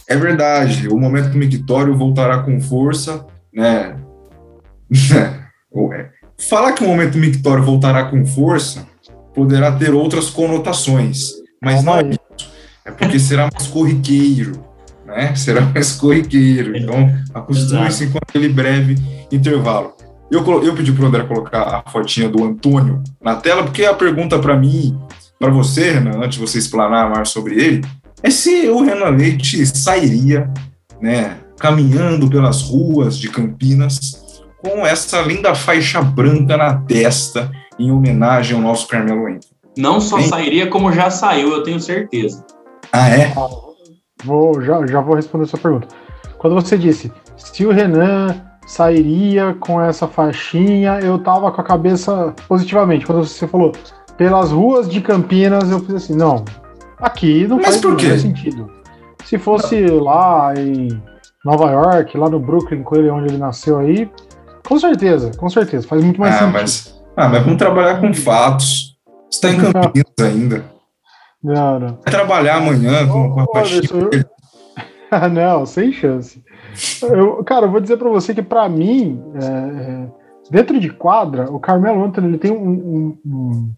[0.07, 3.96] É verdade, o momento mictório voltará com força, né?
[5.75, 6.11] É,
[6.51, 8.87] falar que o momento mictório voltará com força
[9.35, 11.31] poderá ter outras conotações,
[11.62, 12.11] mas não é.
[12.85, 14.64] É porque será mais corriqueiro,
[15.07, 15.35] né?
[15.35, 16.77] Será mais corriqueiro.
[16.77, 18.97] Então, acostume-se com aquele breve
[19.31, 19.95] intervalo.
[20.31, 23.92] Eu, eu pedi para o André colocar a fotinha do Antônio na tela, porque a
[23.92, 24.99] pergunta para mim,
[25.38, 27.85] para você, Renan, antes de você explanar mais sobre ele,
[28.23, 30.51] é se o Renan Leite sairia,
[31.01, 34.23] né, caminhando pelas ruas de Campinas
[34.62, 39.40] com essa linda faixa branca na testa em homenagem ao nosso Carmelo Anthony.
[39.77, 42.45] Não só sairia, como já saiu, eu tenho certeza.
[42.92, 43.33] Ah, é?
[44.24, 45.88] Vou, já, já vou responder a sua pergunta.
[46.38, 48.35] Quando você disse, se o Renan
[48.66, 53.07] sairia com essa faixinha, eu tava com a cabeça positivamente.
[53.07, 53.72] Quando você falou,
[54.16, 56.44] pelas ruas de Campinas, eu fiz assim, não,
[57.02, 58.70] Aqui não Mas faz sentido.
[59.24, 60.05] Se fosse não.
[60.05, 60.88] lá em
[61.44, 64.09] Nova York, lá no Brooklyn, com ele onde ele nasceu aí,
[64.64, 66.52] com certeza, com certeza, faz muito mais ah, sentido.
[66.52, 68.96] Mas, ah, mas vamos trabalhar com fatos.
[69.28, 70.64] Você está em Campinas ainda.
[71.42, 71.88] Não, não.
[71.88, 74.11] Vai trabalhar amanhã com, com a paixão.
[74.12, 75.28] Eu...
[75.31, 76.42] não, sem chance.
[77.02, 80.09] Eu, cara, eu vou dizer para você que para mim, é, é,
[80.50, 83.72] dentro de quadra, o Carmelo Anthony ele tem um, um, um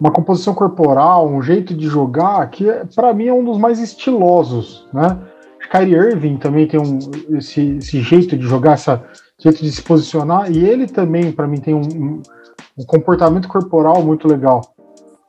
[0.00, 4.86] uma composição corporal, um jeito de jogar que para mim é um dos mais estilosos,
[4.92, 5.18] né?
[5.70, 6.98] Kyrie Irving também tem um,
[7.36, 8.98] esse, esse jeito de jogar, esse
[9.38, 12.22] jeito de se posicionar, e ele também, para mim, tem um,
[12.78, 14.62] um, comportamento corporal muito legal.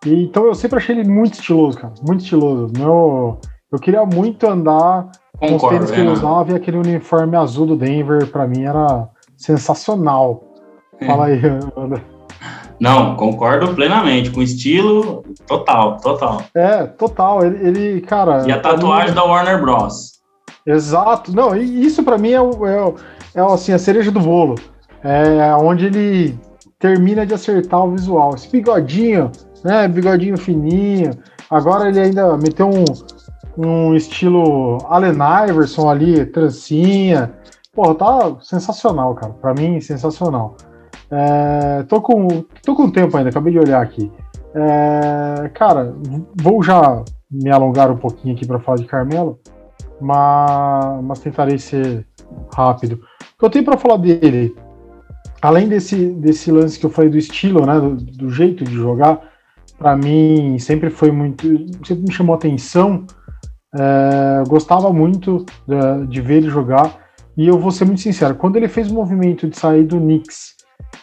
[0.06, 2.72] E, então eu sempre achei ele muito estiloso, cara, muito estiloso.
[2.78, 3.40] Meu,
[3.72, 7.76] eu queria muito andar com os tênis que ele usava e aquele uniforme azul do
[7.76, 10.44] Denver, para mim, era sensacional.
[11.06, 11.42] Fala aí,
[11.76, 12.02] Ana.
[12.80, 16.42] Não, concordo plenamente, com estilo total, total.
[16.56, 17.46] É, total.
[17.46, 18.46] Ele, ele cara.
[18.48, 19.16] E a tatuagem mim...
[19.16, 20.20] da Warner Bros.
[20.66, 21.36] Exato.
[21.36, 22.94] Não, isso para mim é, o, é,
[23.36, 24.56] é assim, a cereja do bolo.
[25.04, 26.40] É onde ele
[26.78, 28.34] termina de acertar o visual.
[28.36, 29.32] Esse bigodinho,
[29.64, 29.88] né?
[29.88, 31.12] Bigodinho fininho.
[31.50, 32.86] Agora ele ainda meteu um,
[33.58, 35.18] um estilo Allen
[35.50, 37.34] Iverson ali, trancinha.
[37.74, 39.34] Pô, tá sensacional, cara.
[39.34, 40.56] Para mim, sensacional.
[41.12, 42.28] É, tô, com,
[42.64, 44.12] tô com tempo ainda, acabei de olhar aqui.
[44.54, 45.96] É, cara,
[46.36, 49.40] vou já me alongar um pouquinho aqui para falar de Carmelo,
[50.00, 52.06] mas, mas tentarei ser
[52.54, 53.00] rápido.
[53.36, 54.56] O que eu tenho para falar dele,
[55.42, 59.29] além desse, desse lance que eu falei do estilo, né, do, do jeito de jogar,
[59.80, 61.48] para mim sempre foi muito,
[61.86, 63.06] sempre me chamou atenção.
[63.74, 67.08] É, gostava muito de, de, ver ele jogar.
[67.38, 70.56] E eu vou ser muito sincero, quando ele fez o movimento de sair do Knicks,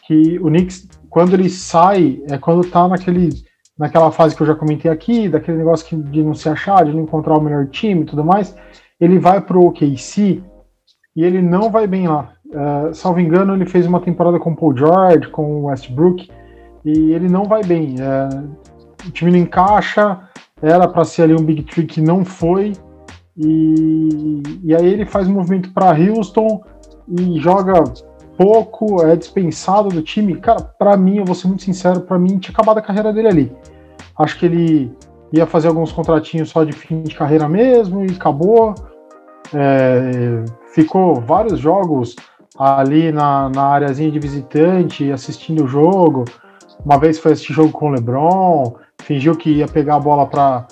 [0.06, 3.30] que o Knicks, quando ele sai, é quando tá naquele,
[3.78, 6.92] naquela fase que eu já comentei aqui, daquele negócio que, de não se achar, de
[6.92, 8.54] não encontrar o melhor time e tudo mais,
[9.00, 10.42] ele vai pro OKC
[11.14, 12.32] e ele não vai bem lá.
[12.46, 16.28] Uh, salvo engano, ele fez uma temporada com o Paul George, com o Westbrook,
[16.86, 17.96] e ele não vai bem.
[17.96, 18.56] Uh,
[19.06, 20.20] o time não encaixa,
[20.62, 22.72] era para ser ali um Big Tree que não foi,
[23.36, 26.62] e, e aí ele faz um movimento para Houston
[27.18, 27.84] e joga
[28.38, 30.36] pouco, é dispensado do time.
[30.36, 33.28] Cara, para mim, eu vou ser muito sincero, para mim tinha acabado a carreira dele
[33.28, 33.56] ali.
[34.18, 34.92] Acho que ele
[35.32, 38.74] ia fazer alguns contratinhos só de fim de carreira mesmo e acabou.
[39.54, 42.16] É, ficou vários jogos
[42.58, 46.24] ali na, na areazinha de visitante, assistindo o jogo.
[46.86, 50.68] Uma vez foi assistir jogo com o LeBron, fingiu que ia pegar a bola para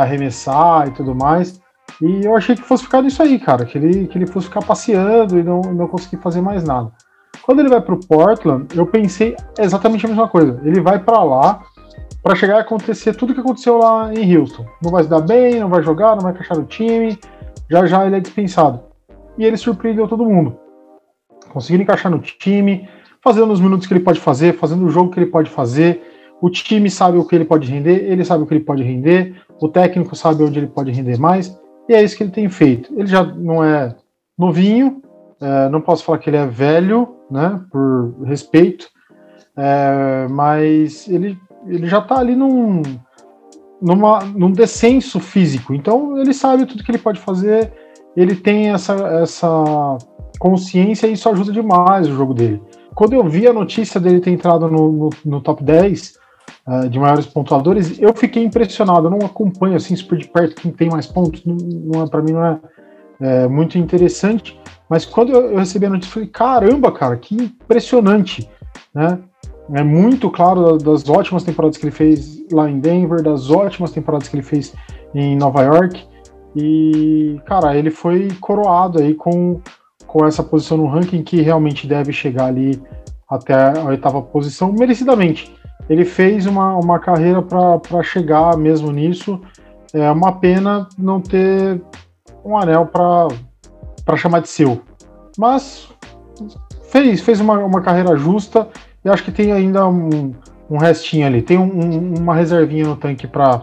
[0.00, 1.60] arremessar e tudo mais.
[2.00, 4.64] E eu achei que fosse ficar nisso aí, cara, que ele, que ele fosse ficar
[4.64, 6.92] passeando e não, não conseguir fazer mais nada.
[7.42, 10.60] Quando ele vai para o Portland, eu pensei exatamente a mesma coisa.
[10.62, 11.60] Ele vai para lá
[12.22, 14.64] para chegar a acontecer tudo o que aconteceu lá em Houston.
[14.80, 17.18] Não vai se dar bem, não vai jogar, não vai encaixar no time.
[17.68, 18.82] Já já ele é dispensado.
[19.36, 20.56] E ele surpreendeu todo mundo.
[21.52, 22.88] Conseguindo encaixar no time,
[23.26, 26.00] fazendo os minutos que ele pode fazer, fazendo o jogo que ele pode fazer.
[26.40, 29.34] O time sabe o que ele pode render, ele sabe o que ele pode render,
[29.60, 31.58] o técnico sabe onde ele pode render mais.
[31.88, 32.92] E é isso que ele tem feito.
[32.96, 33.96] Ele já não é
[34.38, 35.02] novinho,
[35.40, 38.86] é, não posso falar que ele é velho, né, por respeito,
[39.56, 41.36] é, mas ele,
[41.66, 42.80] ele já está ali num,
[43.82, 47.72] numa, num descenso físico, então ele sabe tudo que ele pode fazer,
[48.16, 49.98] ele tem essa, essa
[50.38, 52.62] consciência e isso ajuda demais o jogo dele.
[52.96, 56.14] Quando eu vi a notícia dele ter entrado no, no, no top 10,
[56.66, 59.06] uh, de maiores pontuadores, eu fiquei impressionado.
[59.06, 62.22] Eu não acompanho assim super de perto quem tem mais pontos, não, não é, para
[62.22, 62.58] mim não é,
[63.20, 64.58] é, muito interessante.
[64.88, 68.48] Mas quando eu, eu recebi a notícia, eu falei: caramba, cara, que impressionante,
[68.94, 69.18] né?
[69.74, 74.28] É muito claro das ótimas temporadas que ele fez lá em Denver, das ótimas temporadas
[74.28, 74.72] que ele fez
[75.14, 76.02] em Nova York.
[76.54, 79.60] E, cara, ele foi coroado aí com,
[80.06, 82.80] com essa posição no ranking que realmente deve chegar ali
[83.28, 85.52] até a oitava posição, merecidamente
[85.88, 89.40] ele fez uma, uma carreira para chegar mesmo nisso.
[89.92, 91.80] É uma pena não ter
[92.44, 94.80] um anel para chamar de seu.
[95.38, 95.88] Mas
[96.90, 98.68] fez, fez uma, uma carreira justa
[99.04, 100.32] e acho que tem ainda um,
[100.68, 101.40] um restinho ali.
[101.40, 103.62] Tem um, uma reservinha no tanque para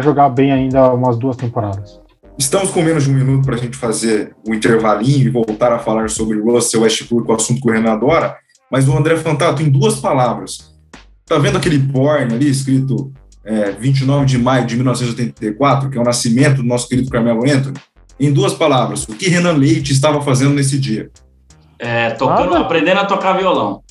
[0.00, 2.00] jogar bem ainda umas duas temporadas.
[2.38, 5.78] Estamos com menos de um minuto para a gente fazer o intervalinho e voltar a
[5.78, 8.36] falar sobre Russell Westbrook, o assunto que o Renan adora.
[8.70, 10.78] Mas o André Fantato, em duas palavras,
[11.28, 13.12] Tá vendo aquele porn ali escrito
[13.44, 17.76] é, 29 de maio de 1984, que é o nascimento do nosso querido Carmelo Anthony?
[18.18, 21.10] Em duas palavras, o que Renan Leite estava fazendo nesse dia?
[21.78, 23.82] É, tocando, ah, aprendendo a tocar violão.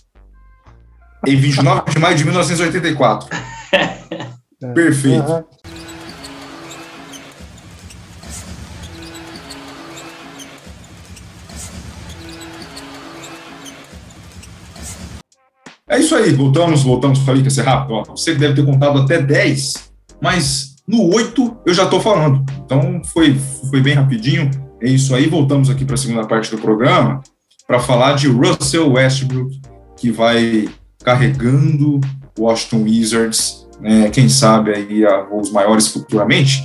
[1.25, 3.29] Em 29 de maio de 1984.
[4.73, 5.31] Perfeito.
[5.31, 5.43] Uhum.
[15.89, 17.93] É isso aí, voltamos, voltamos, falei que ia ser rápido.
[17.93, 22.43] Ó, você deve ter contado até 10, mas no 8 eu já estou falando.
[22.65, 23.35] Então foi,
[23.69, 24.51] foi bem rapidinho.
[24.81, 27.21] É isso aí, voltamos aqui para a segunda parte do programa
[27.65, 29.61] para falar de Russell Westbrook,
[29.95, 30.67] que vai
[31.03, 32.01] carregando
[32.37, 36.63] Washington Wizards, né, quem sabe aí os maiores futuramente.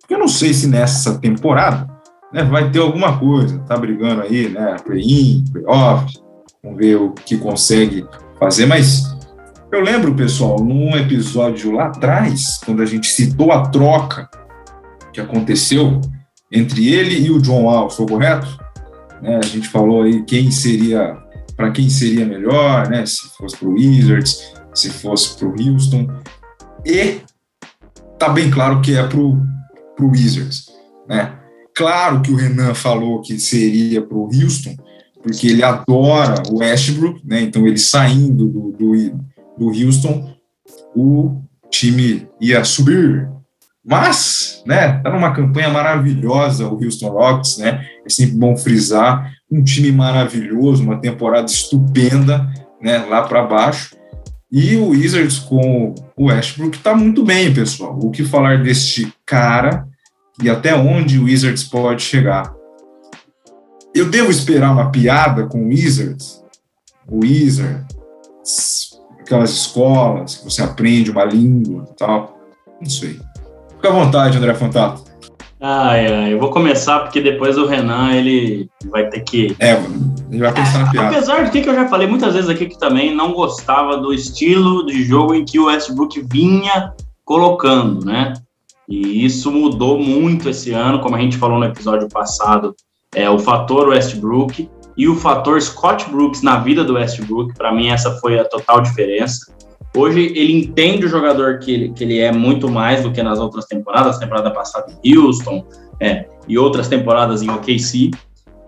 [0.00, 1.88] Porque eu não sei se nessa temporada
[2.32, 6.12] né, vai ter alguma coisa, tá brigando aí, né, play-in, play-off,
[6.62, 8.04] vamos ver o que consegue
[8.38, 9.14] fazer, mas
[9.72, 14.28] eu lembro, pessoal, num episódio lá atrás, quando a gente citou a troca
[15.12, 16.00] que aconteceu
[16.50, 18.46] entre ele e o John Wall, foi correto?
[19.20, 21.16] Né, a gente falou aí quem seria,
[21.56, 26.08] para quem seria melhor, né, se fosse para o Wizards, se fosse para o Houston.
[26.84, 27.20] E
[28.18, 29.40] tá bem claro que é para o
[30.00, 30.66] Wizards,
[31.08, 31.38] né?
[31.74, 34.76] Claro que o Renan falou que seria para o Houston,
[35.24, 37.40] porque ele adora o Westbrook, né?
[37.40, 38.92] Então ele saindo do, do,
[39.58, 40.36] do Houston,
[40.94, 43.26] o time ia subir.
[43.82, 47.86] Mas, né, tá numa campanha maravilhosa o Houston Rockets, né?
[48.04, 52.46] É sempre bom frisar, um time maravilhoso, uma temporada estupenda,
[52.80, 53.96] né, lá para baixo.
[54.52, 57.98] E o Wizards com o Westbrook tá muito bem, pessoal.
[57.98, 59.86] O que falar deste cara
[60.42, 62.53] e até onde o Wizards pode chegar?
[63.94, 66.42] Eu devo esperar uma piada com o Wizards?
[67.08, 67.86] Wizard,
[69.20, 72.36] aquelas escolas que você aprende uma língua e tal.
[72.80, 73.20] Não sei.
[73.70, 75.04] Fica à vontade, André Fantato.
[75.60, 79.54] Ai, ai, eu vou começar porque depois o Renan, ele vai ter que.
[79.60, 79.80] É,
[80.28, 81.08] ele vai pensar na piada.
[81.08, 84.84] Apesar de que eu já falei muitas vezes aqui que também não gostava do estilo
[84.84, 86.92] de jogo em que o Westbrook vinha
[87.24, 88.32] colocando, né?
[88.88, 92.74] E isso mudou muito esse ano, como a gente falou no episódio passado,
[93.14, 97.88] é o fator Westbrook e o fator Scott Brooks na vida do Westbrook, para mim
[97.88, 99.52] essa foi a total diferença.
[99.96, 103.38] Hoje ele entende o jogador que ele, que ele é muito mais do que nas
[103.38, 105.64] outras temporadas, temporada passada em Houston
[106.00, 108.10] é, e outras temporadas em OKC,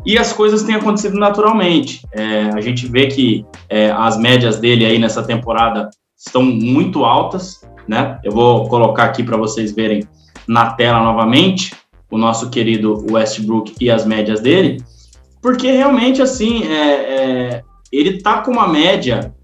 [0.06, 2.06] e as coisas têm acontecido naturalmente.
[2.12, 7.60] É, a gente vê que é, as médias dele aí nessa temporada estão muito altas,
[7.88, 8.20] né?
[8.22, 10.06] Eu vou colocar aqui para vocês verem
[10.46, 11.74] na tela novamente
[12.10, 14.82] o nosso querido Westbrook e as médias dele,
[15.42, 19.34] porque realmente assim é, é ele tá com uma média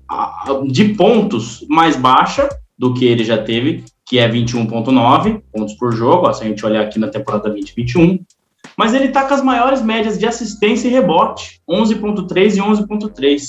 [0.69, 6.33] de pontos mais baixa do que ele já teve, que é 21,9 pontos por jogo,
[6.33, 8.19] se a gente olhar aqui na temporada 2021.
[8.77, 13.43] Mas ele está com as maiores médias de assistência e rebote, 11,3 e 11,3.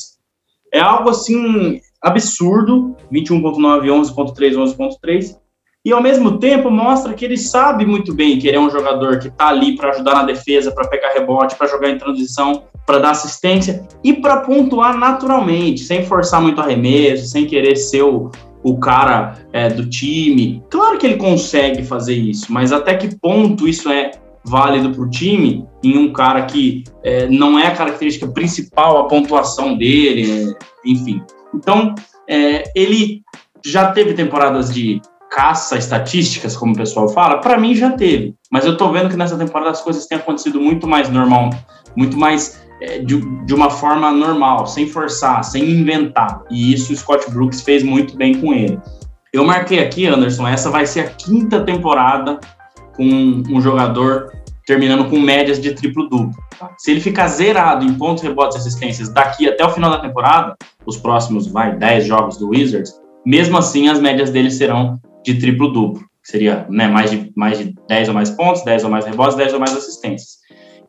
[0.72, 5.38] É algo assim absurdo, 21,9, 11,3, 11,3.
[5.86, 9.20] E ao mesmo tempo mostra que ele sabe muito bem que ele é um jogador
[9.20, 13.00] que está ali para ajudar na defesa, para pegar rebote, para jogar em transição, para
[13.00, 18.32] dar assistência e para pontuar naturalmente, sem forçar muito arremesso, sem querer ser o,
[18.64, 20.64] o cara é, do time.
[20.70, 24.12] Claro que ele consegue fazer isso, mas até que ponto isso é
[24.46, 29.08] válido para o time em um cara que é, não é a característica principal, a
[29.08, 31.22] pontuação dele, é, enfim.
[31.54, 31.94] Então,
[32.28, 33.22] é, ele
[33.66, 35.02] já teve temporadas de
[35.34, 38.36] caça estatísticas, como o pessoal fala, para mim já teve.
[38.52, 41.50] Mas eu tô vendo que nessa temporada as coisas têm acontecido muito mais normal,
[41.96, 46.44] muito mais é, de, de uma forma normal, sem forçar, sem inventar.
[46.52, 48.80] E isso o Scott Brooks fez muito bem com ele.
[49.34, 52.40] Eu marquei aqui, Anderson, essa vai ser a quinta temporada
[52.96, 54.32] com um jogador
[54.68, 56.32] terminando com médias de triplo-duplo.
[56.78, 60.56] Se ele ficar zerado em pontos, rebotes e assistências daqui até o final da temporada,
[60.86, 62.94] os próximos, vai, 10 jogos do Wizards,
[63.26, 67.76] mesmo assim as médias dele serão de triplo-duplo, que seria né, mais, de, mais de
[67.88, 70.38] 10 ou mais pontos, 10 ou mais rebotes, 10 ou mais assistências.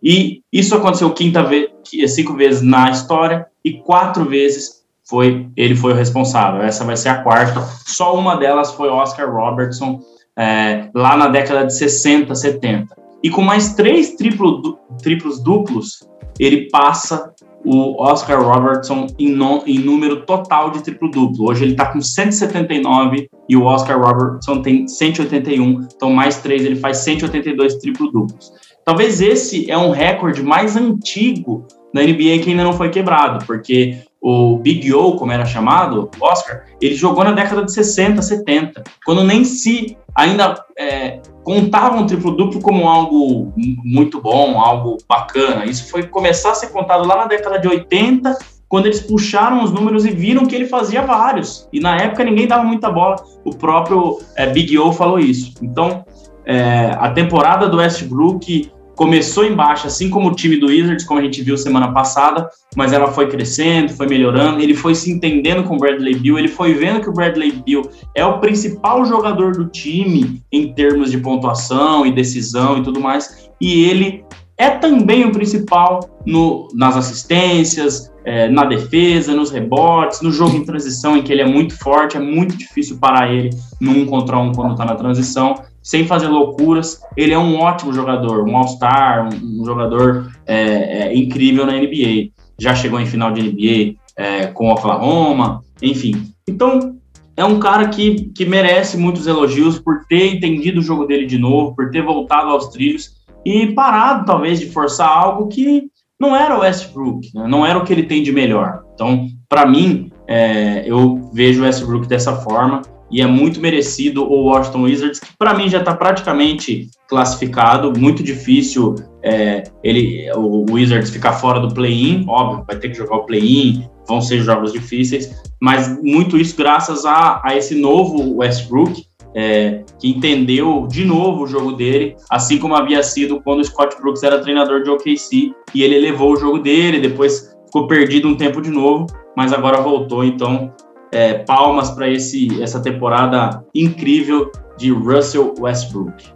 [0.02, 1.70] E isso aconteceu quinta vez,
[2.08, 6.62] cinco vezes na história e quatro vezes foi ele foi o responsável.
[6.62, 7.60] Essa vai ser a quarta.
[7.86, 10.00] Só uma delas foi Oscar Robertson
[10.36, 12.94] é, lá na década de 60, 70.
[13.22, 16.06] E com mais três triplo, triplos duplos,
[16.38, 17.32] ele passa
[17.64, 21.48] o Oscar Robertson em, no, em número total de triplo-duplo.
[21.48, 26.76] Hoje ele está com 179 e o Oscar Robertson tem 181, então mais três ele
[26.76, 28.52] faz 182 triplo-duplos.
[28.84, 33.98] Talvez esse é um recorde mais antigo na NBA que ainda não foi quebrado, porque
[34.20, 38.82] o Big O, como era chamado, o Oscar, ele jogou na década de 60, 70,
[39.04, 43.52] quando nem se ainda é, contavam triplo-duplo como algo
[43.84, 45.66] muito bom, algo bacana.
[45.66, 48.36] Isso foi começar a ser contado lá na década de 80,
[48.68, 51.68] quando eles puxaram os números e viram que ele fazia vários.
[51.72, 53.16] E na época ninguém dava muita bola.
[53.44, 55.54] O próprio é, Big O falou isso.
[55.62, 56.04] Então,
[56.44, 61.22] é, a temporada do Westbrook começou embaixo, assim como o time do Wizards, como a
[61.22, 65.74] gente viu semana passada, mas ela foi crescendo, foi melhorando, ele foi se entendendo com
[65.74, 67.82] o Bradley Bill, ele foi vendo que o Bradley Bill
[68.14, 73.50] é o principal jogador do time em termos de pontuação e decisão e tudo mais,
[73.60, 74.24] e ele
[74.56, 80.64] é também o principal no, nas assistências, é, na defesa, nos rebotes, no jogo em
[80.64, 83.50] transição, em que ele é muito forte, é muito difícil parar ele
[83.80, 87.00] num contra um quando está na transição sem fazer loucuras.
[87.16, 92.30] Ele é um ótimo jogador, um All-Star, um, um, jogador é, é, incrível na NBA.
[92.58, 96.32] Já chegou em final de NBA é, com Oklahoma, enfim.
[96.48, 96.96] Então,
[97.36, 101.36] é um cara que, que merece muitos elogios por ter entendido o jogo dele de
[101.36, 105.88] novo, por ter voltado aos trilhos e parado, talvez, de forçar algo que
[106.18, 107.46] não era o Westbrook, né?
[107.46, 108.82] não era o que ele tem de melhor.
[108.94, 114.46] Então, para mim, é, eu vejo o Westbrook dessa forma e é muito merecido o
[114.46, 121.10] Washington Wizards, que para mim já está praticamente classificado, muito difícil é, ele, o Wizards
[121.10, 125.42] ficar fora do play-in, óbvio, vai ter que jogar o play-in, vão ser jogos difíceis,
[125.60, 129.04] mas muito isso graças a, a esse novo Westbrook,
[129.34, 133.96] é, que entendeu de novo o jogo dele, assim como havia sido quando o Scott
[134.00, 138.36] Brooks era treinador de OKC, e ele levou o jogo dele, depois ficou perdido um
[138.36, 139.06] tempo de novo,
[139.36, 140.72] mas agora voltou, então
[141.12, 146.34] é, palmas para essa temporada incrível de Russell Westbrook.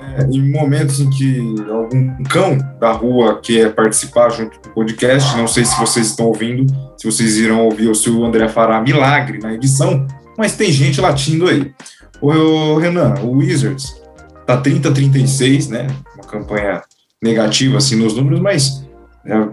[0.00, 5.48] É, em momentos em que algum cão da rua quer participar junto do podcast, não
[5.48, 9.38] sei se vocês estão ouvindo, se vocês irão ouvir ou se o André fará milagre
[9.38, 10.06] na edição,
[10.36, 11.72] mas tem gente latindo aí.
[12.20, 14.02] Ô, Renan, o Wizards
[14.46, 15.86] tá 30-36, né?
[16.14, 16.82] Uma campanha
[17.22, 18.84] negativa assim nos números, mas
[19.24, 19.48] é,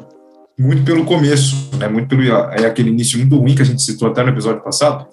[0.57, 1.87] muito pelo começo, né?
[1.87, 5.05] Muito pelo é aquele início muito ruim que a gente citou até no episódio passado,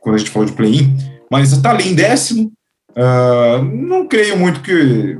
[0.00, 0.96] quando a gente falou de play-in,
[1.30, 2.52] mas está ali em décimo.
[2.90, 5.16] Uh, não creio muito que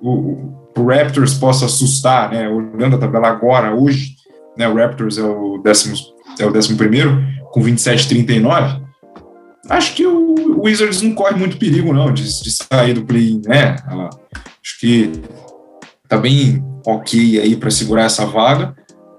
[0.00, 2.48] o, o, Raptors possa assustar, né?
[2.48, 4.14] Olhando a tabela agora, hoje,
[4.56, 4.68] né?
[4.68, 5.96] O Raptors é o décimo,
[6.38, 8.89] é o décimo primeiro com 27-39
[9.70, 13.76] acho que o Wizards não corre muito perigo, não, de, de sair do play, né?
[14.62, 15.12] Acho que
[16.08, 18.74] tá bem ok aí para segurar essa vaga,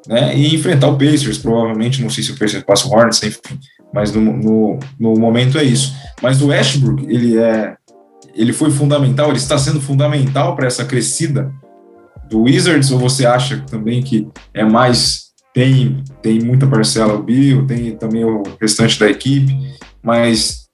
[0.07, 0.35] né?
[0.35, 3.59] E enfrentar o Pacers, provavelmente, não sei se o Pacers passa o Hornets, enfim,
[3.93, 5.95] mas no, no, no momento é isso.
[6.21, 7.75] Mas o Westbrook, ele é,
[8.35, 11.51] ele foi fundamental, ele está sendo fundamental para essa crescida
[12.29, 17.65] do Wizards, ou você acha também que é mais tem tem muita parcela o Bill,
[17.67, 19.53] tem também o restante da equipe,
[20.03, 20.67] mas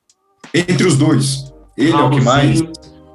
[0.54, 2.64] entre os dois, ele Raulzinho, é o que mais.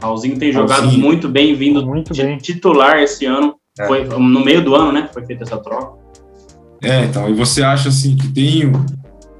[0.00, 1.02] Raulzinho tem jogado Raulzinho.
[1.02, 2.36] muito bem, vindo muito bem.
[2.38, 3.54] titular esse ano.
[3.78, 3.86] É.
[3.86, 5.08] Foi no meio do ano, né?
[5.12, 6.02] Foi feita essa troca.
[6.82, 8.72] É, então, e você acha assim que tem,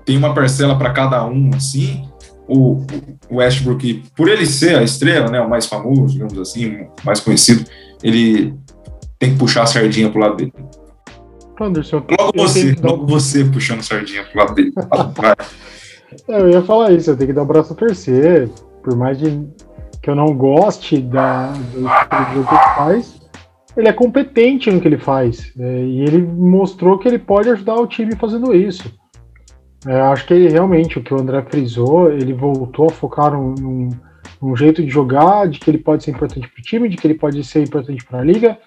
[0.07, 2.09] tem uma parcela para cada um, assim?
[2.49, 2.85] O,
[3.29, 7.21] o Westbrook, por ele ser a estrela, né, o mais famoso, digamos assim, o mais
[7.21, 7.65] conhecido,
[8.03, 8.55] ele
[9.19, 10.53] tem que puxar a sardinha pro lado dele.
[11.61, 14.73] Anderson, logo você, logo você puxando a sardinha pro lado dele.
[15.17, 15.37] Vai.
[16.29, 18.49] É, eu ia falar isso, eu tenho que dar o braço a torcer,
[18.83, 19.47] por mais de,
[20.01, 23.23] que eu não goste da, do que ele faz,
[23.77, 27.77] ele é competente no que ele faz, é, e ele mostrou que ele pode ajudar
[27.77, 28.93] o time fazendo isso.
[29.87, 33.55] É, acho que ele, realmente, o que o André frisou, ele voltou a focar num,
[33.55, 33.89] num,
[34.41, 37.07] num jeito de jogar, de que ele pode ser importante para o time, de que
[37.07, 38.59] ele pode ser importante para a liga,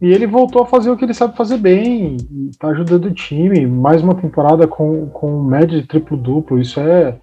[0.00, 2.16] e ele voltou a fazer o que ele sabe fazer bem,
[2.50, 3.66] está ajudando o time.
[3.66, 7.16] Mais uma temporada com, com média de triplo-duplo, isso é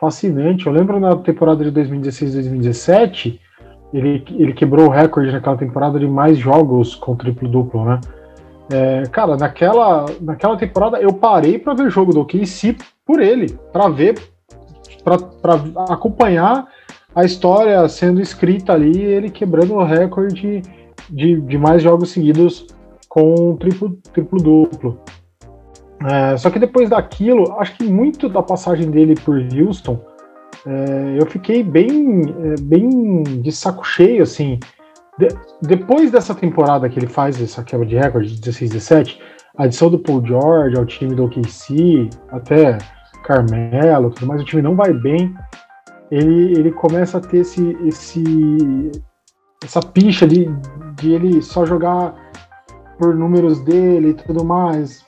[0.00, 0.66] fascinante.
[0.66, 3.38] Eu lembro na temporada de 2016-2017,
[3.92, 8.00] ele, ele quebrou o recorde naquela temporada de mais jogos com triplo-duplo, né?
[8.72, 13.56] É, cara, naquela, naquela temporada eu parei para ver o jogo do OKC por ele,
[13.72, 14.18] para ver,
[15.04, 16.66] para acompanhar
[17.14, 20.62] a história sendo escrita ali, ele quebrando o recorde
[21.10, 22.66] de, de mais jogos seguidos
[23.08, 25.00] com triplo, triplo duplo.
[26.04, 29.98] É, só que depois daquilo, acho que muito da passagem dele por Houston,
[30.66, 34.58] é, eu fiquei bem, é, bem de saco cheio, assim.
[35.18, 35.28] De,
[35.62, 39.22] depois dessa temporada que ele faz essa quebra de recorde de 16 17,
[39.56, 42.76] a adição do Paul George ao time do OKC, até
[43.24, 45.34] Carmelo, tudo mais, o time não vai bem.
[46.10, 48.22] Ele, ele começa a ter esse, esse,
[49.62, 50.48] essa picha de,
[50.96, 52.14] de ele só jogar
[52.98, 55.04] por números dele e tudo mais.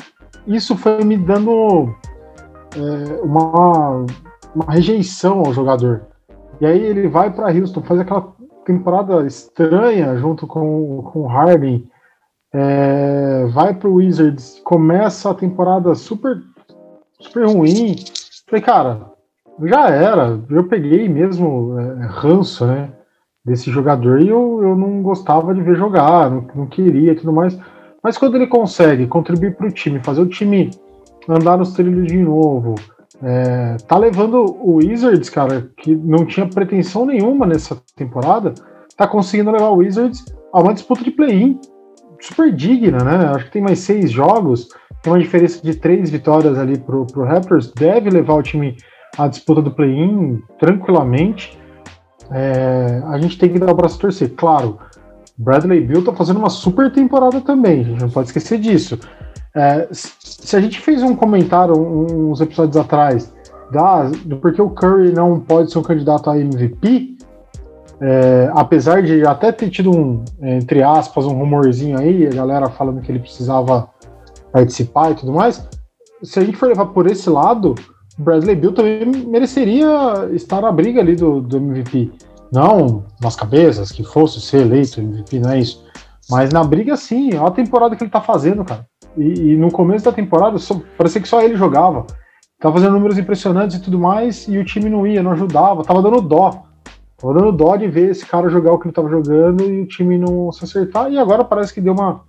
[0.46, 1.94] Isso foi me dando
[2.76, 4.07] é, uma,
[4.55, 6.07] uma rejeição ao jogador.
[6.61, 8.32] E aí ele vai para Houston, faz aquela
[8.64, 11.88] temporada estranha junto com, com o Harden,
[12.53, 16.42] é, vai para o Wizards, começa a temporada super,
[17.20, 17.96] super ruim.
[18.46, 19.12] Falei, cara,
[19.62, 20.40] já era.
[20.51, 22.90] Eu peguei mesmo é, ranço, né?
[23.49, 27.32] Desse jogador e eu, eu não gostava de ver jogar, não, não queria e tudo
[27.32, 27.59] mais.
[28.03, 30.70] Mas quando ele consegue contribuir para o time, fazer o time
[31.28, 32.76] andar nos trilhos de novo,
[33.22, 38.55] é, tá levando o Wizards, cara, que não tinha pretensão nenhuma nessa temporada,
[38.96, 41.59] tá conseguindo levar o Wizards a uma disputa de play-in
[42.20, 43.32] super digna, né?
[43.34, 44.68] Acho que tem mais seis jogos,
[45.03, 48.76] tem uma diferença de três vitórias ali pro, pro Raptors, deve levar o time
[49.16, 51.59] à disputa do play-in tranquilamente.
[52.31, 54.35] É, a gente tem que dar o braço a torcer.
[54.37, 54.79] Claro,
[55.37, 58.99] Bradley Bill tá fazendo uma super temporada também, a gente não pode esquecer disso.
[59.55, 63.33] É, se a gente fez um comentário uns episódios atrás
[63.72, 67.16] da, do porquê o Curry não pode ser um candidato a MVP,
[68.01, 73.01] é, apesar de até ter tido um, entre aspas, um rumorzinho aí, a galera falando
[73.01, 73.89] que ele precisava
[74.53, 75.68] participar e tudo mais,
[76.22, 77.74] se a gente for levar por esse lado,
[78.19, 82.11] Bradley Bill também mereceria estar na briga ali do, do MVP.
[82.53, 85.87] Não nas cabeças, que fosse ser eleito MVP, não é isso.
[86.31, 87.35] Mas na briga, sim.
[87.35, 88.87] Olha a temporada que ele tá fazendo, cara.
[89.16, 92.07] E, e no começo da temporada, só, parecia que só ele jogava.
[92.61, 95.85] Tava fazendo números impressionantes e tudo mais, e o time não ia, não ajudava.
[95.85, 96.64] Tava dando dó.
[97.16, 99.87] Tava dando dó de ver esse cara jogar o que ele tava jogando e o
[99.87, 101.11] time não se acertar.
[101.11, 102.23] E agora parece que deu uma,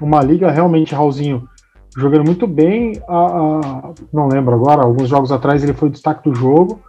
[0.00, 1.48] uma liga realmente, Raulzinho,
[1.96, 3.00] jogando muito bem.
[3.08, 6.80] A, a, não lembro agora, alguns jogos atrás ele foi o destaque do jogo.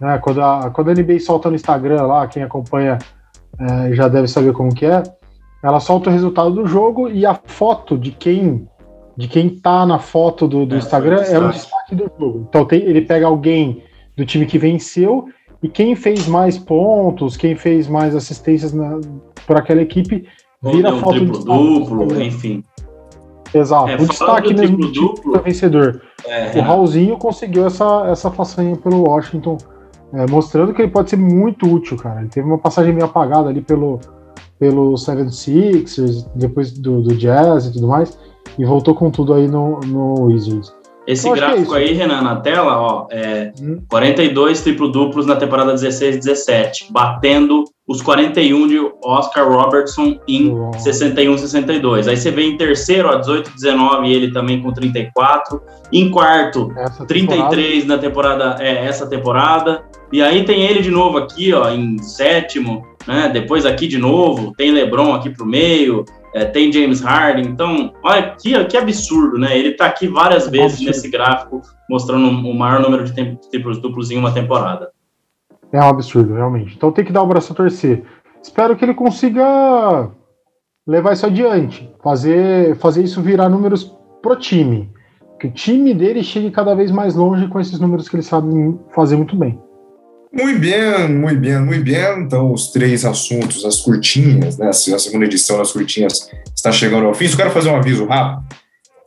[0.00, 2.98] Né, quando, a, quando a NBA solta no Instagram lá, quem acompanha
[3.58, 5.02] é, já deve saber como que é.
[5.62, 8.68] Ela solta o resultado do jogo e a foto de quem
[9.16, 12.46] de quem tá na foto do, do é, Instagram é o destaque do jogo.
[12.48, 13.82] Então tem, ele pega alguém
[14.14, 15.26] do time que venceu
[15.62, 18.74] e quem fez mais pontos, quem fez mais assistências
[19.46, 20.28] por aquela equipe,
[20.62, 22.62] vira um foto triplo, duplo, enfim.
[23.54, 23.88] Exato.
[23.88, 26.02] É, o destaque mesmo do vencedor.
[26.26, 29.58] É, o Raulzinho conseguiu essa, essa façanha pelo Washington,
[30.12, 32.20] é, mostrando que ele pode ser muito útil, cara.
[32.20, 34.00] Ele teve uma passagem meio apagada ali pelo,
[34.58, 38.18] pelo 76ers, depois do, do Jazz e tudo mais,
[38.58, 40.74] e voltou com tudo aí no, no Wizards.
[41.06, 43.80] Esse então, gráfico é aí, Renan, na tela, ó, é hum.
[43.88, 52.08] 42 triplo-duplos na temporada 16-17, batendo os 41 de Oscar Robertson em 61-62.
[52.08, 55.62] Aí você vê em terceiro, ó, 18-19, ele também com 34.
[55.92, 57.86] Em quarto, essa 33 temporada.
[57.86, 59.84] na temporada, é, essa temporada.
[60.12, 63.30] E aí tem ele de novo aqui, ó, em sétimo, né?
[63.32, 66.04] Depois aqui de novo, tem LeBron aqui pro meio,
[66.36, 67.46] é, tem James Harden.
[67.46, 69.58] Então, olha que, que absurdo, né?
[69.58, 74.18] Ele tá aqui várias vezes nesse gráfico, mostrando o maior número de triplos duplos em
[74.18, 74.90] uma temporada.
[75.72, 76.74] É um absurdo, realmente.
[76.76, 78.04] Então tem que dar o braço a torcer.
[78.42, 80.10] Espero que ele consiga
[80.86, 84.90] levar isso adiante, fazer, fazer isso virar números pro time.
[85.40, 88.48] Que o time dele chegue cada vez mais longe com esses números que ele sabe
[88.94, 89.58] fazer muito bem.
[90.36, 92.20] Muito bem, muito bem, muito bem.
[92.20, 94.68] Então, os três assuntos, as curtinhas, né?
[94.68, 97.26] A segunda edição das curtinhas está chegando ao fim.
[97.26, 98.54] Só quero fazer um aviso rápido.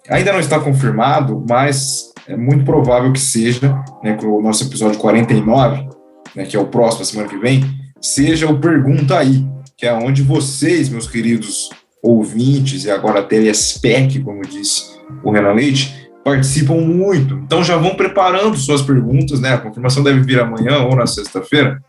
[0.10, 5.00] Ainda não está confirmado, mas é muito provável que seja, né, que o nosso episódio
[5.00, 5.88] 49
[6.36, 7.64] né, que é o próximo, semana que vem,
[8.02, 9.46] seja o Pergunta Aí,
[9.78, 11.70] que é onde vocês, meus queridos
[12.02, 17.36] ouvintes, e agora telespec, como disse o Renan Leite, participam muito.
[17.36, 19.54] Então já vão preparando suas perguntas, né?
[19.54, 21.82] A confirmação deve vir amanhã ou na sexta-feira,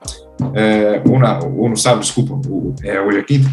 [0.55, 2.41] é, ou, ou no sábado, desculpa,
[2.83, 3.51] é, hoje é quinta.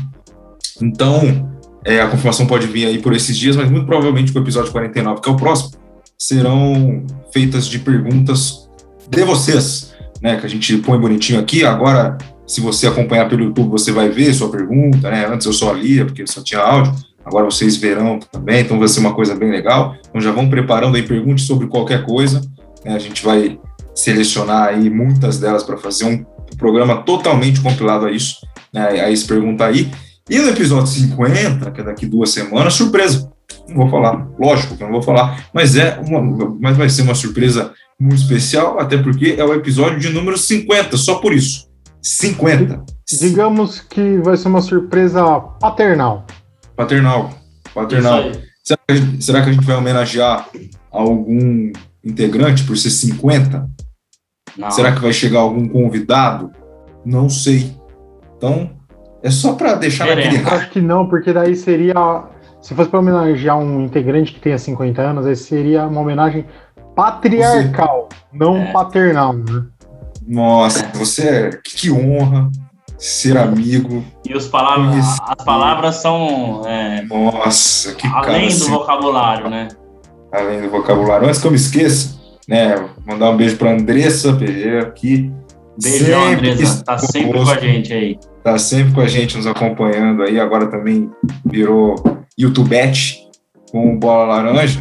[0.81, 1.49] Então,
[1.83, 4.71] é, a confirmação pode vir aí por esses dias, mas muito provavelmente com o episódio
[4.71, 5.71] 49, que é o próximo,
[6.17, 8.67] serão feitas de perguntas
[9.09, 11.63] de vocês né, que a gente põe bonitinho aqui.
[11.65, 15.27] Agora, se você acompanhar pelo YouTube, você vai ver sua pergunta, né?
[15.27, 16.93] Antes eu só lia, porque só tinha áudio.
[17.27, 19.97] Agora vocês verão também, então vai ser uma coisa bem legal.
[20.07, 22.39] Então já vão preparando aí perguntas sobre qualquer coisa.
[22.85, 22.95] Né?
[22.95, 23.59] A gente vai
[23.93, 26.25] selecionar aí muitas delas para fazer um
[26.57, 28.37] programa totalmente compilado a isso,
[28.73, 29.01] né?
[29.01, 29.91] a esse pergunta aí.
[30.29, 33.29] E no episódio 50, que é daqui duas semanas, surpresa.
[33.67, 36.21] Não vou falar, lógico que eu não vou falar, mas é uma,
[36.61, 40.95] mas vai ser uma surpresa muito especial, até porque é o episódio de número 50,
[40.95, 41.67] só por isso.
[42.01, 42.85] 50.
[43.19, 45.23] Digamos que vai ser uma surpresa
[45.59, 46.25] paternal.
[46.77, 47.31] Paternal.
[47.73, 48.31] Paternal.
[48.63, 50.47] Será que, gente, será que, a gente vai homenagear
[50.91, 51.71] algum
[52.03, 53.67] integrante por ser 50?
[54.55, 54.71] Não.
[54.71, 56.51] Será que vai chegar algum convidado?
[57.03, 57.75] Não sei.
[58.37, 58.69] Então,
[59.23, 60.37] é só para deixar naquele.
[60.37, 61.95] Acho que não, porque daí seria.
[62.61, 66.45] Se fosse para homenagear um integrante que tenha 50 anos, aí seria uma homenagem
[66.95, 68.37] patriarcal, você...
[68.37, 68.71] não é.
[68.71, 69.65] paternal, né?
[70.27, 71.49] Nossa, você é.
[71.63, 72.51] Que honra
[72.97, 74.03] ser amigo.
[74.27, 76.63] E os palavras, as palavras são.
[76.65, 79.67] É, Nossa, que Além cara, do assim, vocabulário, né?
[80.31, 81.27] Além do vocabulário.
[81.27, 82.75] Antes que eu me esqueça, né?
[83.05, 85.31] Mandar um beijo para Andressa Pereira aqui.
[85.81, 86.83] Beijo, Andressa.
[86.83, 88.19] Tá sempre com a gente aí.
[88.43, 90.39] Tá sempre com a gente nos acompanhando aí.
[90.39, 91.09] Agora também
[91.45, 91.95] virou
[92.37, 93.27] YouTubete
[93.71, 94.79] com Bola Laranja.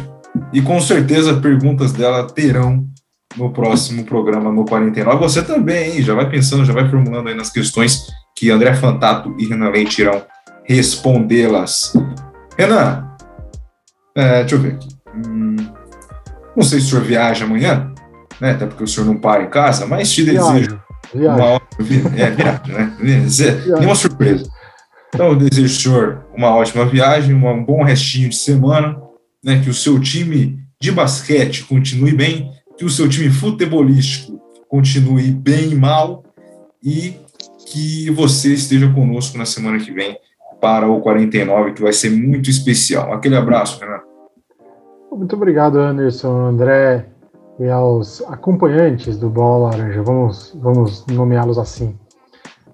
[0.53, 2.85] E com certeza perguntas dela terão
[3.35, 5.19] no próximo programa, no 49.
[5.19, 6.01] Você também, hein?
[6.01, 10.01] Já vai pensando, já vai formulando aí nas questões que André Fantato e Renan Leite
[10.01, 10.23] irão
[10.63, 11.93] respondê-las.
[12.57, 13.07] Renan,
[14.15, 14.87] é, deixa eu ver aqui.
[15.15, 15.55] Hum,
[16.55, 17.91] não sei se o senhor viaja amanhã,
[18.39, 18.51] né?
[18.51, 20.79] Até porque o senhor não para em casa, mas te desejo
[21.13, 21.35] viagem.
[21.35, 22.97] uma ótima é, viagem, né?
[23.79, 24.49] Nenhuma surpresa.
[25.13, 29.07] Então, eu desejo ao senhor uma ótima viagem, um bom restinho de semana
[29.43, 35.31] né, que o seu time de basquete continue bem, que o seu time futebolístico continue
[35.31, 36.23] bem e mal
[36.83, 37.15] e
[37.65, 40.17] que você esteja conosco na semana que vem
[40.61, 43.13] para o 49, que vai ser muito especial.
[43.13, 44.05] Aquele abraço, Renato.
[45.11, 47.07] Muito obrigado, Anderson, André
[47.59, 50.03] e aos acompanhantes do Bola Laranja.
[50.03, 51.97] Vamos, vamos nomeá-los assim.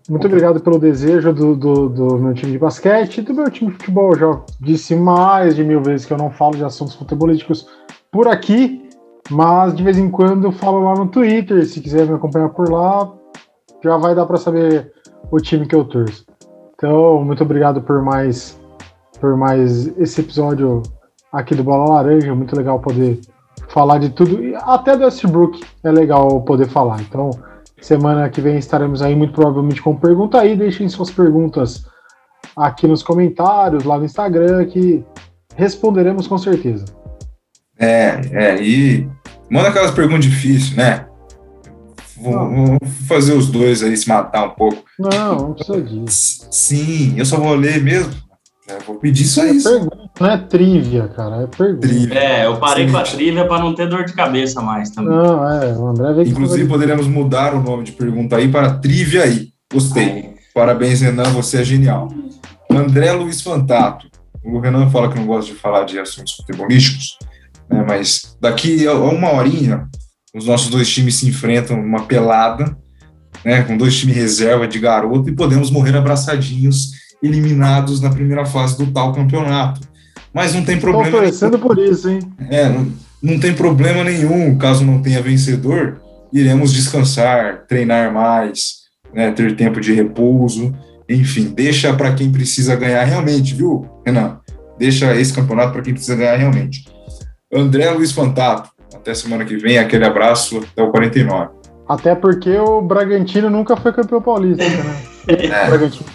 [0.10, 3.72] Muito obrigado pelo desejo do, do, do, meu time de basquete e do meu time
[3.72, 4.12] de futebol.
[4.12, 7.66] Eu já disse mais de mil vezes que eu não falo de assuntos futebolísticos
[8.12, 8.83] por aqui,
[9.30, 11.66] mas de vez em quando eu falo lá no Twitter.
[11.66, 13.12] Se quiser me acompanhar por lá,
[13.84, 14.92] já vai dar para saber
[15.32, 16.26] o time que eu torço.
[16.76, 18.60] Então, muito obrigado por mais
[19.20, 20.84] por mais esse episódio
[21.32, 22.36] aqui do Bola Laranja.
[22.36, 23.22] Muito legal poder
[23.70, 24.38] falar de tudo.
[24.64, 27.02] Até do Westbrook é legal poder falar.
[27.02, 27.30] Então,
[27.82, 30.58] semana que vem estaremos aí muito provavelmente com pergunta aí.
[30.58, 31.86] Deixem suas perguntas
[32.56, 35.04] aqui nos comentários, lá no Instagram, que
[35.56, 36.86] responderemos com certeza.
[37.80, 39.08] É, é, e
[39.50, 41.06] manda aquelas perguntas difíceis, né?
[42.16, 44.84] Vou, fazer os dois aí se matar um pouco.
[44.98, 46.48] Não, não precisa disso.
[46.52, 48.14] Sim, eu só vou ler mesmo.
[48.70, 49.70] É, vou pedir só é isso.
[49.70, 51.44] Pergunta, não é trivia, cara.
[51.44, 51.88] É pergunta.
[51.88, 52.18] Trivia.
[52.18, 52.92] É, eu parei Sim.
[52.94, 55.14] com a trivia para não ter dor de cabeça mais também.
[55.14, 59.24] Não, é, o André veio Inclusive, poderíamos mudar o nome de pergunta aí para trivia
[59.24, 59.50] aí.
[59.72, 60.10] Gostei.
[60.10, 60.34] Ai.
[60.54, 62.08] Parabéns, Renan, você é genial.
[62.70, 64.08] André Luiz Fantato.
[64.44, 67.18] O Renan fala que não gosta de falar de assuntos futebolísticos,
[67.70, 69.88] né, mas daqui a uma horinha,
[70.36, 72.76] os nossos dois times se enfrentam numa pelada,
[73.44, 76.92] né, com dois times reserva de garoto, e podemos morrer abraçadinhos
[77.22, 79.82] eliminados na primeira fase do tal campeonato.
[80.34, 81.08] Mas não tem problema.
[81.08, 82.20] Estou torcendo por isso, hein?
[82.50, 82.92] É, não,
[83.22, 86.02] não tem problema nenhum, caso não tenha vencedor,
[86.34, 88.84] iremos descansar, treinar mais,
[89.14, 90.76] né, ter tempo de repouso,
[91.08, 94.40] enfim, deixa para quem precisa ganhar realmente, viu, Renan?
[94.80, 96.86] Deixa esse campeonato para quem precisa ganhar realmente.
[97.54, 101.50] André Luiz Fantato, até semana que vem, aquele abraço, até o 49.
[101.88, 105.04] Até porque o Bragantino nunca foi campeão paulista, né?
[105.28, 105.68] É.
[105.68, 106.06] Bragantino.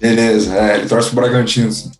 [0.00, 1.72] Beleza, é, ele torce pro Bragantino.
[1.72, 1.90] Sim.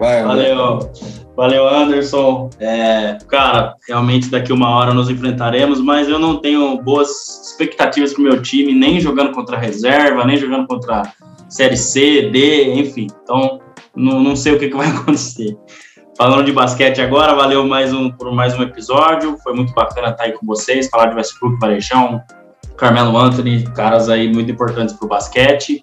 [0.00, 0.90] Vai, Valeu,
[1.36, 2.48] valeu Anderson.
[2.58, 7.10] É, cara, realmente daqui uma hora nos enfrentaremos, mas eu não tenho boas
[7.48, 11.02] expectativas pro meu time, nem jogando contra a reserva, nem jogando contra
[11.50, 13.08] Série C, D, enfim.
[13.22, 13.60] Então,
[13.94, 15.54] não, não sei o que, que vai acontecer.
[16.20, 19.38] Falando de basquete agora, valeu mais um, por mais um episódio.
[19.42, 22.20] Foi muito bacana estar aí com vocês, falar de Westbrook, Varejão,
[22.76, 25.82] Carmelo Anthony, caras aí muito importantes para o basquete.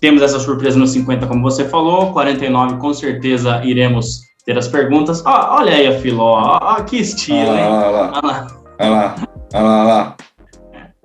[0.00, 2.10] Temos essa surpresa no 50, como você falou.
[2.14, 5.22] 49, com certeza iremos ter as perguntas.
[5.26, 7.66] Ah, olha aí a Filó, ah, que estilo, hein?
[7.66, 8.46] Olha lá, olha lá.
[8.80, 9.14] Olha lá,
[9.52, 10.16] olha lá.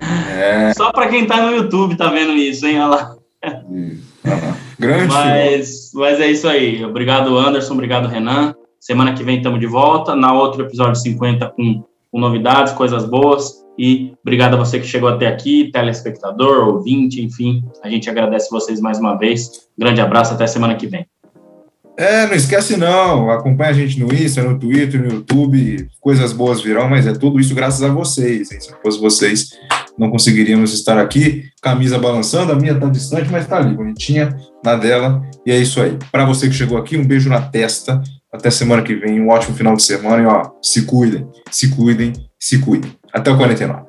[0.02, 0.74] É.
[0.76, 2.80] Só para quem tá no YouTube tá vendo isso, hein?
[2.80, 4.60] Olha lá.
[4.80, 6.84] Grande mas, mas é isso aí.
[6.86, 7.74] Obrigado, Anderson.
[7.74, 8.56] Obrigado, Renan.
[8.80, 10.16] Semana que vem estamos de volta.
[10.16, 13.60] Na outro episódio 50 com, com novidades, coisas boas.
[13.78, 17.64] E obrigado a você que chegou até aqui, telespectador, ouvinte, enfim.
[17.84, 19.68] A gente agradece vocês mais uma vez.
[19.78, 21.06] Grande abraço, até semana que vem.
[21.98, 26.62] É, não esquece não, acompanha a gente no Insta, no Twitter, no YouTube, coisas boas
[26.62, 28.62] virão, mas é tudo isso graças a vocês, hein?
[28.62, 29.50] se fosse vocês,
[30.00, 34.76] não conseguiríamos estar aqui, camisa balançando, a minha tá distante, mas tá ali, bonitinha, na
[34.76, 35.98] dela, e é isso aí.
[36.12, 39.56] Para você que chegou aqui, um beijo na testa, até semana que vem, um ótimo
[39.56, 42.92] final de semana, e ó, se cuidem, se cuidem, se cuidem.
[43.14, 43.89] Até o 49.